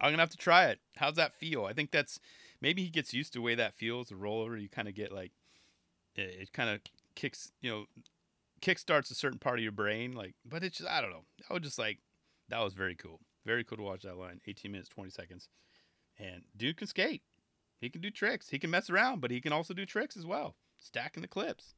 I'm 0.00 0.10
gonna 0.12 0.22
have 0.22 0.30
to 0.30 0.36
try 0.36 0.66
it. 0.66 0.80
How's 0.96 1.16
that 1.16 1.32
feel? 1.32 1.66
I 1.66 1.72
think 1.72 1.90
that's 1.90 2.18
maybe 2.60 2.82
he 2.82 2.90
gets 2.90 3.14
used 3.14 3.32
to 3.34 3.38
the 3.38 3.42
way 3.42 3.54
that 3.54 3.74
feels. 3.74 4.10
A 4.10 4.14
rollover, 4.14 4.60
you 4.60 4.68
kind 4.68 4.88
of 4.88 4.94
get 4.94 5.12
like 5.12 5.32
it, 6.16 6.36
it 6.40 6.52
kind 6.52 6.70
of 6.70 6.80
kicks, 7.14 7.52
you 7.60 7.70
know, 7.70 7.84
kick 8.64 8.78
starts 8.78 9.10
a 9.10 9.14
certain 9.14 9.38
part 9.38 9.58
of 9.58 9.62
your 9.62 9.72
brain. 9.72 10.12
Like, 10.12 10.34
but 10.44 10.64
it's 10.64 10.78
just 10.78 10.90
I 10.90 11.00
don't 11.00 11.10
know. 11.10 11.24
I 11.48 11.52
was 11.52 11.62
just 11.62 11.78
like 11.78 11.98
that 12.48 12.62
was 12.62 12.72
very 12.72 12.96
cool. 12.96 13.20
Very 13.44 13.62
cool 13.62 13.76
to 13.76 13.84
watch 13.84 14.02
that 14.02 14.16
line. 14.16 14.40
18 14.46 14.72
minutes 14.72 14.88
20 14.88 15.10
seconds, 15.10 15.48
and 16.18 16.42
dude 16.56 16.78
can 16.78 16.86
skate. 16.86 17.22
He 17.80 17.90
can 17.90 18.00
do 18.00 18.10
tricks. 18.10 18.48
He 18.48 18.58
can 18.58 18.70
mess 18.70 18.88
around, 18.88 19.20
but 19.20 19.30
he 19.30 19.40
can 19.40 19.52
also 19.52 19.74
do 19.74 19.84
tricks 19.84 20.16
as 20.16 20.24
well. 20.24 20.56
Stacking 20.78 21.20
the 21.20 21.28
clips. 21.28 21.74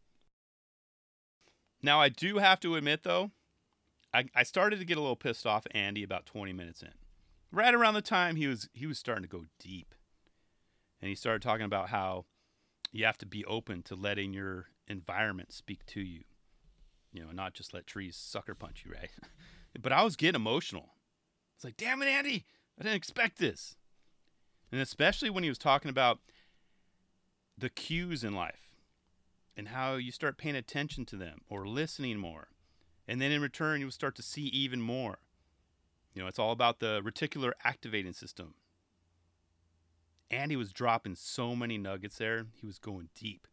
Now 1.83 2.01
I 2.01 2.09
do 2.09 2.39
have 2.39 2.61
to 2.61 2.77
admit 2.77 3.03
though, 3.03 3.33
I, 4.15 4.27
I 4.35 4.45
started 4.45 4.79
to 4.79 4.85
get 4.85 4.97
a 4.97 5.01
little 5.01 5.17
pissed 5.17 5.47
off 5.47 5.67
Andy 5.73 6.05
about 6.05 6.27
20 6.27 6.53
minutes 6.53 6.83
in. 6.83 6.93
Right 7.51 7.75
around 7.75 7.95
the 7.95 8.03
time 8.03 8.37
he 8.37 8.47
was 8.47 8.69
he 8.73 8.87
was 8.87 8.99
starting 8.99 9.23
to 9.23 9.29
go 9.29 9.45
deep. 9.59 9.95
And 11.01 11.09
he 11.09 11.17
started 11.17 11.43
talking 11.43 11.67
about 11.67 11.89
how 11.89 12.25
you 12.93 13.05
have 13.05 13.19
to 13.19 13.27
be 13.27 13.45
open 13.45 13.83
to 13.83 13.97
letting 13.97 14.33
your 14.33 14.67
environment 14.87 15.53
speak 15.53 15.85
to 15.87 16.01
you. 16.01 16.23
You 17.17 17.25
know, 17.25 17.33
not 17.33 17.55
just 17.55 17.75
let 17.75 17.87
trees 17.87 18.17
sucker 18.17 18.55
punch 18.55 18.85
you, 18.85 18.93
right? 18.93 19.11
but 19.81 19.93
I 19.93 20.05
was 20.05 20.17
getting 20.17 20.41
emotional. 20.41 20.91
It's 21.55 21.65
like, 21.65 21.77
damn 21.77 22.03
it, 22.03 22.09
Andy, 22.09 22.45
I 22.79 22.83
didn't 22.83 22.97
expect 22.97 23.39
this. 23.39 23.77
And 24.71 24.81
especially 24.81 25.31
when 25.31 25.43
he 25.43 25.49
was 25.49 25.59
talking 25.59 25.89
about 25.89 26.19
the 27.57 27.71
cues 27.71 28.23
in 28.23 28.35
life 28.35 28.75
and 29.57 29.69
how 29.69 29.95
you 29.95 30.13
start 30.13 30.37
paying 30.37 30.57
attention 30.57 31.07
to 31.07 31.17
them 31.17 31.41
or 31.49 31.67
listening 31.67 32.19
more 32.19 32.49
and 33.09 33.21
then 33.21 33.31
in 33.31 33.41
return, 33.41 33.81
you'll 33.81 33.91
start 33.91 34.17
to 34.17 34.23
see 34.23 34.43
even 34.43 34.81
more. 34.81 35.19
You 36.15 36.23
know, 36.23 36.29
it's 36.29 36.39
all 36.39 36.53
about 36.53 36.81
the 36.81 37.01
reticular 37.03 37.53
activating 37.65 38.13
system. 38.13 38.55
And 40.31 40.51
he 40.51 40.57
was 40.57 40.73
dropping 40.73 41.15
so 41.15 41.55
many 41.55 41.79
nuggets 41.79 42.19
there. 42.19 42.47
He 42.61 42.67
was 42.67 42.79
going 42.79 43.11
deep. 43.15 43.47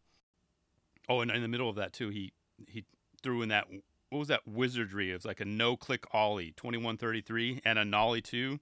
Oh, 1.08 1.20
and 1.20 1.30
in 1.30 1.42
the 1.42 1.48
middle 1.48 1.68
of 1.68 1.76
that 1.76 1.92
too, 1.92 2.08
he 2.08 2.32
he 2.68 2.84
threw 3.24 3.42
in 3.42 3.48
that 3.48 3.66
what 4.10 4.18
was 4.20 4.28
that 4.28 4.46
wizardry? 4.46 5.10
It 5.10 5.14
was 5.14 5.24
like 5.24 5.40
a 5.40 5.44
no 5.44 5.76
click 5.76 6.04
ollie, 6.12 6.52
twenty 6.56 6.78
one 6.78 6.96
thirty 6.96 7.20
three, 7.20 7.60
and 7.64 7.78
a 7.78 7.84
nollie 7.84 8.22
two. 8.22 8.60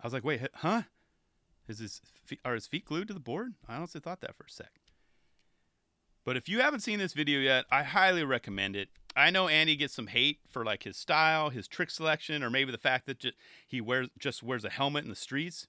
I 0.00 0.06
was 0.06 0.12
like, 0.12 0.24
wait, 0.24 0.42
huh? 0.56 0.82
Is 1.66 1.78
his 1.78 2.02
are 2.44 2.54
his 2.54 2.66
feet 2.66 2.84
glued 2.84 3.08
to 3.08 3.14
the 3.14 3.20
board? 3.20 3.54
I 3.66 3.76
honestly 3.76 4.00
thought 4.00 4.20
that 4.20 4.36
for 4.36 4.44
a 4.44 4.50
sec. 4.50 4.72
But 6.24 6.36
if 6.36 6.48
you 6.48 6.60
haven't 6.60 6.80
seen 6.80 6.98
this 6.98 7.14
video 7.14 7.40
yet, 7.40 7.64
I 7.70 7.82
highly 7.82 8.24
recommend 8.24 8.76
it. 8.76 8.90
I 9.16 9.30
know 9.30 9.48
Andy 9.48 9.74
gets 9.74 9.94
some 9.94 10.08
hate 10.08 10.40
for 10.48 10.64
like 10.64 10.82
his 10.82 10.98
style, 10.98 11.48
his 11.48 11.66
trick 11.66 11.90
selection, 11.90 12.42
or 12.42 12.50
maybe 12.50 12.70
the 12.70 12.78
fact 12.78 13.06
that 13.06 13.20
just, 13.20 13.34
he 13.66 13.80
wears 13.80 14.08
just 14.18 14.42
wears 14.42 14.64
a 14.64 14.70
helmet 14.70 15.04
in 15.04 15.10
the 15.10 15.16
streets. 15.16 15.66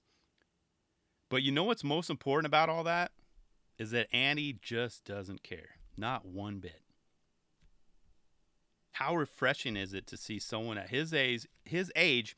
But 1.30 1.42
you 1.42 1.50
know 1.50 1.64
what's 1.64 1.82
most 1.82 2.10
important 2.10 2.46
about 2.46 2.68
all 2.68 2.84
that? 2.84 3.12
is 3.82 3.90
that 3.90 4.06
Andy 4.14 4.56
just 4.62 5.04
doesn't 5.04 5.42
care. 5.42 5.70
Not 5.96 6.24
one 6.24 6.60
bit. 6.60 6.81
How 8.92 9.16
refreshing 9.16 9.76
is 9.76 9.94
it 9.94 10.06
to 10.08 10.16
see 10.16 10.38
someone 10.38 10.78
at 10.78 10.90
his 10.90 11.12
age, 11.12 11.46
his 11.64 11.90
age 11.96 12.36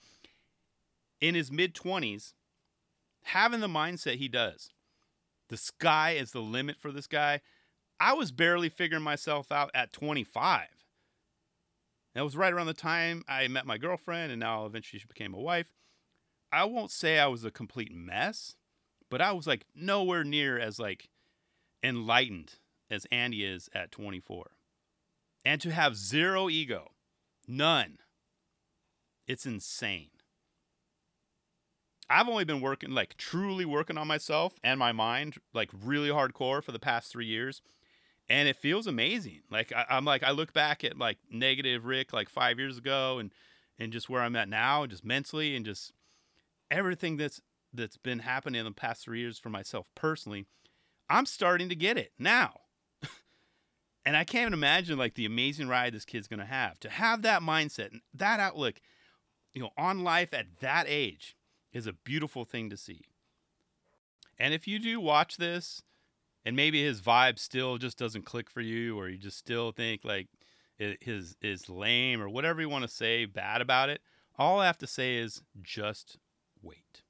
in 1.21 1.35
his 1.35 1.51
mid 1.51 1.75
20s 1.75 2.33
having 3.25 3.61
the 3.61 3.67
mindset 3.67 4.17
he 4.17 4.29
does. 4.29 4.71
The 5.49 5.57
sky 5.57 6.12
is 6.12 6.33
the 6.33 6.40
limit 6.40 6.77
for 6.77 6.93
this 6.93 7.07
guy. 7.07 7.40
I 7.99 8.12
was 8.12 8.33
barely 8.33 8.69
figuring 8.69 9.03
myself 9.03 9.51
out 9.51 9.71
at 9.75 9.93
25. 9.93 10.67
That 12.14 12.25
was 12.25 12.37
right 12.37 12.53
around 12.53 12.67
the 12.67 12.75
time 12.75 13.25
I 13.29 13.49
met 13.49 13.67
my 13.67 13.79
girlfriend, 13.79 14.31
and 14.31 14.40
now 14.40 14.67
eventually 14.67 15.01
she 15.01 15.07
became 15.07 15.35
a 15.35 15.40
wife. 15.40 15.67
I 16.53 16.64
won't 16.64 16.90
say 16.90 17.19
I 17.19 17.27
was 17.27 17.45
a 17.45 17.51
complete 17.51 17.93
mess, 17.93 18.57
but 19.11 19.21
I 19.21 19.33
was 19.33 19.47
like 19.47 19.64
nowhere 19.75 20.23
near 20.23 20.59
as 20.59 20.79
like 20.79 21.09
enlightened 21.83 22.55
as 22.90 23.07
Andy 23.11 23.45
is 23.45 23.69
at 23.75 23.90
24. 23.90 24.51
And 25.45 25.61
to 25.61 25.71
have 25.71 25.97
zero 25.97 26.49
ego, 26.49 26.93
none. 27.47 27.99
It's 29.27 29.47
insane. 29.47 30.11
I've 32.09 32.29
only 32.29 32.45
been 32.45 32.61
working, 32.61 32.91
like 32.91 33.17
truly 33.17 33.65
working 33.65 33.99
on 33.99 34.07
myself 34.07 34.55
and 34.63 34.79
my 34.79 34.93
mind, 34.93 35.37
like 35.53 35.71
really 35.83 36.09
hardcore 36.09 36.63
for 36.63 36.73
the 36.73 36.79
past 36.79 37.11
three 37.11 37.27
years. 37.27 37.63
And 38.29 38.49
it 38.49 38.57
feels 38.57 38.87
amazing. 38.87 39.41
Like 39.51 39.73
I, 39.73 39.87
am 39.91 40.05
like, 40.05 40.23
I 40.23 40.31
look 40.31 40.53
back 40.53 40.85
at 40.85 40.99
like 40.99 41.19
negative 41.31 41.85
Rick 41.85 42.13
like 42.13 42.29
five 42.29 42.59
years 42.59 42.79
ago 42.79 43.19
and, 43.19 43.33
and 43.79 43.93
just 43.93 44.09
where 44.09 44.23
I'm 44.23 44.37
at 44.37 44.49
now, 44.49 44.87
just 44.87 45.05
mentally 45.05 45.57
and 45.57 45.65
just 45.65 45.93
everything 46.71 47.17
that's, 47.17 47.41
that's 47.73 47.97
been 47.97 48.21
happening 48.21 48.61
in 48.61 48.67
the 48.67 48.73
past 48.73 49.03
three 49.05 49.21
years 49.21 49.39
for 49.39 49.49
myself 49.49 49.89
personally. 49.95 50.47
I'm 51.09 51.27
starting 51.27 51.69
to 51.69 51.75
get 51.75 51.99
it 51.99 52.13
now. 52.19 52.61
And 54.07 54.17
I 54.17 54.25
can't 54.25 54.43
even 54.43 54.53
imagine 54.53 54.99
like 54.99 55.14
the 55.14 55.27
amazing 55.27 55.69
ride 55.69 55.95
this 55.95 56.05
kid's 56.05 56.29
to 56.29 56.45
have 56.45 56.79
to 56.81 56.90
have 56.90 57.23
that 57.23 57.43
mindset 57.43 57.93
and 57.93 58.01
that 58.12 58.40
outlook, 58.40 58.81
you 59.53 59.62
know, 59.62 59.71
on 59.79 60.05
life 60.05 60.35
at 60.35 60.61
that 60.61 60.87
age 60.88 61.37
is 61.73 61.87
a 61.87 61.93
beautiful 61.93 62.45
thing 62.45 62.71
to 62.71 62.77
see. 62.77 63.03
And 64.38 64.53
if 64.53 64.67
you 64.67 64.79
do 64.79 65.01
watch 65.01 65.37
this 65.37 65.83
and 66.45 66.57
maybe 66.57 66.85
his 66.85 67.01
vibe 67.01 67.38
still 67.38 67.79
just 67.79 67.99
doesn't 67.99 68.27
click 68.27 68.51
for 68.51 68.61
you 68.61 68.99
or 68.99 69.09
you 69.09 69.17
just 69.17 69.38
still 69.38 69.73
think 69.73 70.05
like 70.05 70.29
his 70.77 71.37
is 71.40 71.69
lame 71.69 72.21
or 72.21 72.29
whatever 72.29 72.61
you 72.61 72.69
want 72.69 72.83
to 72.83 72.88
say 72.88 73.25
bad 73.25 73.61
about 73.61 73.88
it, 73.88 74.01
all 74.37 74.61
I 74.61 74.67
have 74.67 74.79
to 74.79 74.87
say 74.87 75.17
is 75.17 75.43
just 75.62 76.19
wait. 76.61 77.03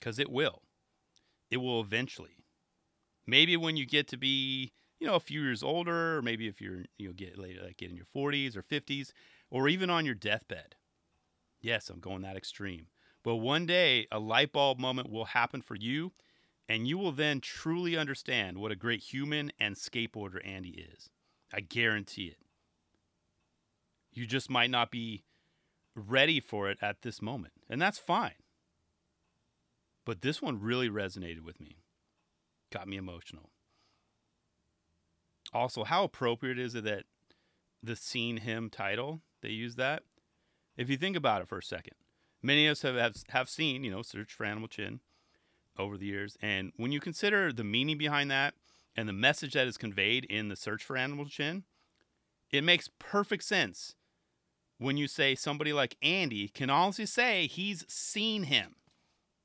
Cuz 0.00 0.18
it 0.18 0.30
will. 0.30 0.62
It 1.50 1.58
will 1.58 1.80
eventually. 1.80 2.44
Maybe 3.26 3.56
when 3.56 3.76
you 3.76 3.86
get 3.86 4.06
to 4.08 4.16
be, 4.16 4.72
you 4.98 5.06
know, 5.06 5.14
a 5.14 5.20
few 5.20 5.42
years 5.42 5.62
older 5.62 6.18
or 6.18 6.22
maybe 6.22 6.48
if 6.48 6.60
you're 6.60 6.84
you 6.98 7.08
know 7.08 7.12
get 7.12 7.38
later 7.38 7.60
like 7.64 7.76
get 7.76 7.90
in 7.90 7.96
your 7.96 8.06
40s 8.06 8.56
or 8.56 8.62
50s 8.62 9.12
or 9.50 9.68
even 9.68 9.90
on 9.90 10.04
your 10.04 10.14
deathbed. 10.14 10.74
Yes, 11.60 11.90
I'm 11.90 12.00
going 12.00 12.22
that 12.22 12.36
extreme 12.36 12.86
but 13.26 13.38
one 13.38 13.66
day, 13.66 14.06
a 14.12 14.20
light 14.20 14.52
bulb 14.52 14.78
moment 14.78 15.10
will 15.10 15.24
happen 15.24 15.60
for 15.60 15.74
you, 15.74 16.12
and 16.68 16.86
you 16.86 16.96
will 16.96 17.10
then 17.10 17.40
truly 17.40 17.96
understand 17.96 18.56
what 18.56 18.70
a 18.70 18.76
great 18.76 19.00
human 19.00 19.50
and 19.58 19.74
skateboarder 19.74 20.38
Andy 20.46 20.86
is. 20.94 21.10
I 21.52 21.58
guarantee 21.58 22.26
it. 22.26 22.38
You 24.12 24.26
just 24.26 24.48
might 24.48 24.70
not 24.70 24.92
be 24.92 25.24
ready 25.96 26.38
for 26.38 26.70
it 26.70 26.78
at 26.80 27.02
this 27.02 27.20
moment, 27.20 27.54
and 27.68 27.82
that's 27.82 27.98
fine. 27.98 28.36
But 30.04 30.22
this 30.22 30.40
one 30.40 30.60
really 30.60 30.88
resonated 30.88 31.40
with 31.40 31.60
me, 31.60 31.78
got 32.70 32.86
me 32.86 32.96
emotional. 32.96 33.50
Also, 35.56 35.84
how 35.84 36.04
appropriate 36.04 36.58
is 36.58 36.74
it 36.74 36.84
that 36.84 37.04
the 37.82 37.96
Seen 37.96 38.38
Him 38.38 38.70
title, 38.70 39.22
they 39.42 39.50
use 39.50 39.76
that? 39.76 40.02
If 40.76 40.90
you 40.90 40.96
think 40.96 41.16
about 41.16 41.42
it 41.42 41.48
for 41.48 41.58
a 41.58 41.62
second, 41.62 41.94
Many 42.46 42.68
of 42.68 42.72
us 42.72 42.82
have, 42.82 42.94
have, 42.94 43.16
have 43.30 43.48
seen, 43.48 43.82
you 43.82 43.90
know, 43.90 44.02
Search 44.02 44.32
for 44.32 44.44
Animal 44.44 44.68
Chin 44.68 45.00
over 45.76 45.96
the 45.96 46.06
years. 46.06 46.36
And 46.40 46.72
when 46.76 46.92
you 46.92 47.00
consider 47.00 47.52
the 47.52 47.64
meaning 47.64 47.98
behind 47.98 48.30
that 48.30 48.54
and 48.96 49.08
the 49.08 49.12
message 49.12 49.54
that 49.54 49.66
is 49.66 49.76
conveyed 49.76 50.24
in 50.26 50.48
the 50.48 50.54
Search 50.54 50.84
for 50.84 50.96
Animal 50.96 51.26
Chin, 51.26 51.64
it 52.52 52.62
makes 52.62 52.88
perfect 53.00 53.42
sense 53.42 53.96
when 54.78 54.96
you 54.96 55.08
say 55.08 55.34
somebody 55.34 55.72
like 55.72 55.96
Andy 56.02 56.46
can 56.46 56.70
honestly 56.70 57.06
say 57.06 57.48
he's 57.48 57.84
seen 57.88 58.44
him, 58.44 58.76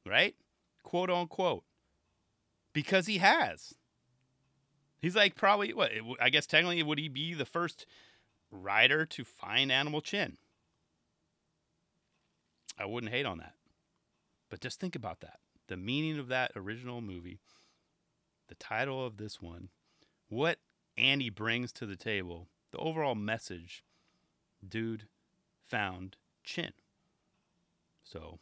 right? 0.06 0.36
Quote 0.84 1.10
unquote. 1.10 1.64
Because 2.72 3.08
he 3.08 3.18
has. 3.18 3.74
He's 5.02 5.16
like 5.16 5.36
probably 5.36 5.74
what 5.74 5.92
I 6.20 6.30
guess 6.30 6.46
technically 6.46 6.84
would 6.84 7.00
he 7.00 7.10
be 7.10 7.34
the 7.34 7.46
first 7.46 7.86
rider 8.52 9.06
to 9.06 9.24
find 9.24 9.72
Animal 9.72 10.02
Chin? 10.02 10.38
I 12.78 12.86
wouldn't 12.86 13.12
hate 13.12 13.26
on 13.26 13.40
that. 13.40 13.56
But 14.50 14.60
just 14.60 14.80
think 14.80 14.96
about 14.96 15.22
that. 15.22 15.40
The 15.68 15.78
meaning 15.78 16.20
of 16.20 16.28
that 16.28 16.52
original 16.56 17.02
movie, 17.02 17.40
the 18.48 18.56
title 18.56 19.06
of 19.06 19.18
this 19.18 19.42
one, 19.42 19.70
what 20.30 20.60
Andy 20.98 21.30
brings 21.30 21.72
to 21.74 21.86
the 21.86 21.96
table, 21.96 22.48
the 22.72 22.78
overall 22.78 23.16
message, 23.16 23.84
dude 24.68 25.04
found 25.64 26.18
Chin. 26.44 26.74
So, 28.04 28.40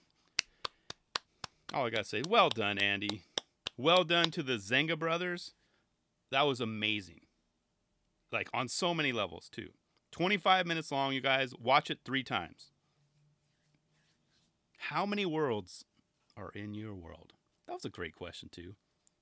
all 1.74 1.86
I 1.86 1.90
got 1.90 2.00
to 2.00 2.04
say, 2.06 2.24
well 2.28 2.50
done, 2.50 2.80
Andy. 2.80 3.24
Well 3.78 4.04
done 4.04 4.32
to 4.32 4.44
the 4.44 4.58
Zenga 4.58 4.98
brothers. 4.98 5.54
That 6.32 6.44
was 6.44 6.62
amazing. 6.62 7.22
Like 8.32 8.50
on 8.54 8.68
so 8.68 8.94
many 8.94 9.12
levels, 9.12 9.50
too. 9.50 9.70
25 10.12 10.66
minutes 10.66 10.92
long, 10.92 11.14
you 11.14 11.22
guys. 11.22 11.54
Watch 11.60 11.90
it 11.90 12.00
three 12.06 12.24
times. 12.24 12.72
How 14.78 15.06
many 15.06 15.26
worlds 15.26 15.86
are 16.38 16.52
in 16.56 16.74
your 16.74 16.96
world? 16.96 17.34
That 17.68 17.74
was 17.74 17.86
a 17.86 17.90
great 17.90 18.16
question, 18.16 18.50
too. 18.52 18.76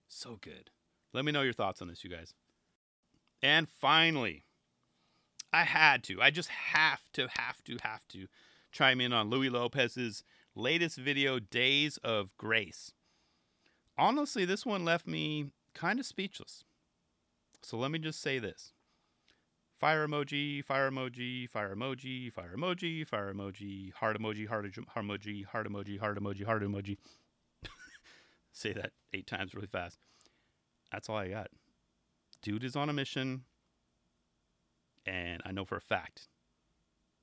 So 0.07 0.37
good. 0.39 0.69
Let 1.13 1.25
me 1.25 1.31
know 1.31 1.41
your 1.41 1.53
thoughts 1.53 1.81
on 1.81 1.87
this, 1.87 2.03
you 2.03 2.09
guys. 2.09 2.33
And 3.41 3.67
finally, 3.67 4.45
I 5.53 5.63
had 5.63 6.03
to, 6.05 6.21
I 6.21 6.31
just 6.31 6.49
have 6.49 7.11
to, 7.13 7.27
have 7.27 7.63
to, 7.65 7.77
have 7.83 8.07
to 8.09 8.27
chime 8.71 9.01
in 9.01 9.13
on 9.13 9.29
Louie 9.29 9.49
Lopez's 9.49 10.23
latest 10.55 10.97
video, 10.97 11.39
Days 11.39 11.97
of 11.97 12.35
Grace. 12.37 12.93
Honestly, 13.97 14.45
this 14.45 14.65
one 14.65 14.85
left 14.85 15.07
me 15.07 15.51
kind 15.73 15.99
of 15.99 16.05
speechless. 16.05 16.63
So 17.61 17.77
let 17.77 17.91
me 17.91 17.99
just 17.99 18.21
say 18.21 18.39
this 18.39 18.73
fire 19.79 20.07
emoji, 20.07 20.63
fire 20.63 20.89
emoji, 20.89 21.49
fire 21.49 21.75
emoji, 21.75 22.31
fire 22.31 22.55
emoji, 22.55 23.07
fire 23.07 23.33
emoji, 23.33 23.93
heart 23.93 24.19
emoji, 24.19 24.47
heart 24.47 24.65
emoji, 24.65 25.45
heart 25.45 25.67
emoji, 25.67 25.99
heart 25.99 26.17
emoji, 26.17 26.45
heart 26.45 26.63
emoji. 26.63 26.97
Say 28.51 28.73
that 28.73 28.91
eight 29.13 29.27
times 29.27 29.53
really 29.53 29.67
fast. 29.67 29.99
That's 30.91 31.09
all 31.09 31.17
I 31.17 31.29
got. 31.29 31.49
Dude 32.41 32.63
is 32.63 32.75
on 32.75 32.89
a 32.89 32.93
mission, 32.93 33.43
and 35.05 35.41
I 35.45 35.51
know 35.51 35.65
for 35.65 35.75
a 35.75 35.81
fact 35.81 36.27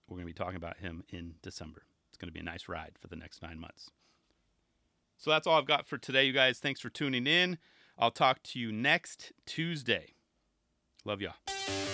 we're 0.09 0.17
going 0.17 0.27
to 0.27 0.33
be 0.35 0.35
talking 0.35 0.57
about 0.57 0.79
him 0.79 1.03
in 1.09 1.35
December. 1.43 1.83
It's 2.09 2.19
going 2.19 2.29
to 2.29 2.33
be 2.33 2.41
a 2.41 2.45
nice 2.45 2.69
ride 2.69 2.93
for 3.01 3.09
the 3.09 3.17
next 3.17 3.43
nine 3.43 3.59
months. 3.59 3.91
So 5.17 5.31
that's 5.31 5.47
all 5.47 5.59
I've 5.59 5.67
got 5.67 5.87
for 5.87 5.97
today, 5.97 6.25
you 6.25 6.33
guys. 6.33 6.59
Thanks 6.59 6.81
for 6.81 6.91
tuning 6.91 7.27
in. 7.27 7.59
I'll 7.99 8.11
talk 8.11 8.43
to 8.45 8.59
you 8.59 8.71
next 8.73 9.33
Tuesday. 9.47 10.15
Love 11.07 11.21
y'all. 11.21 11.94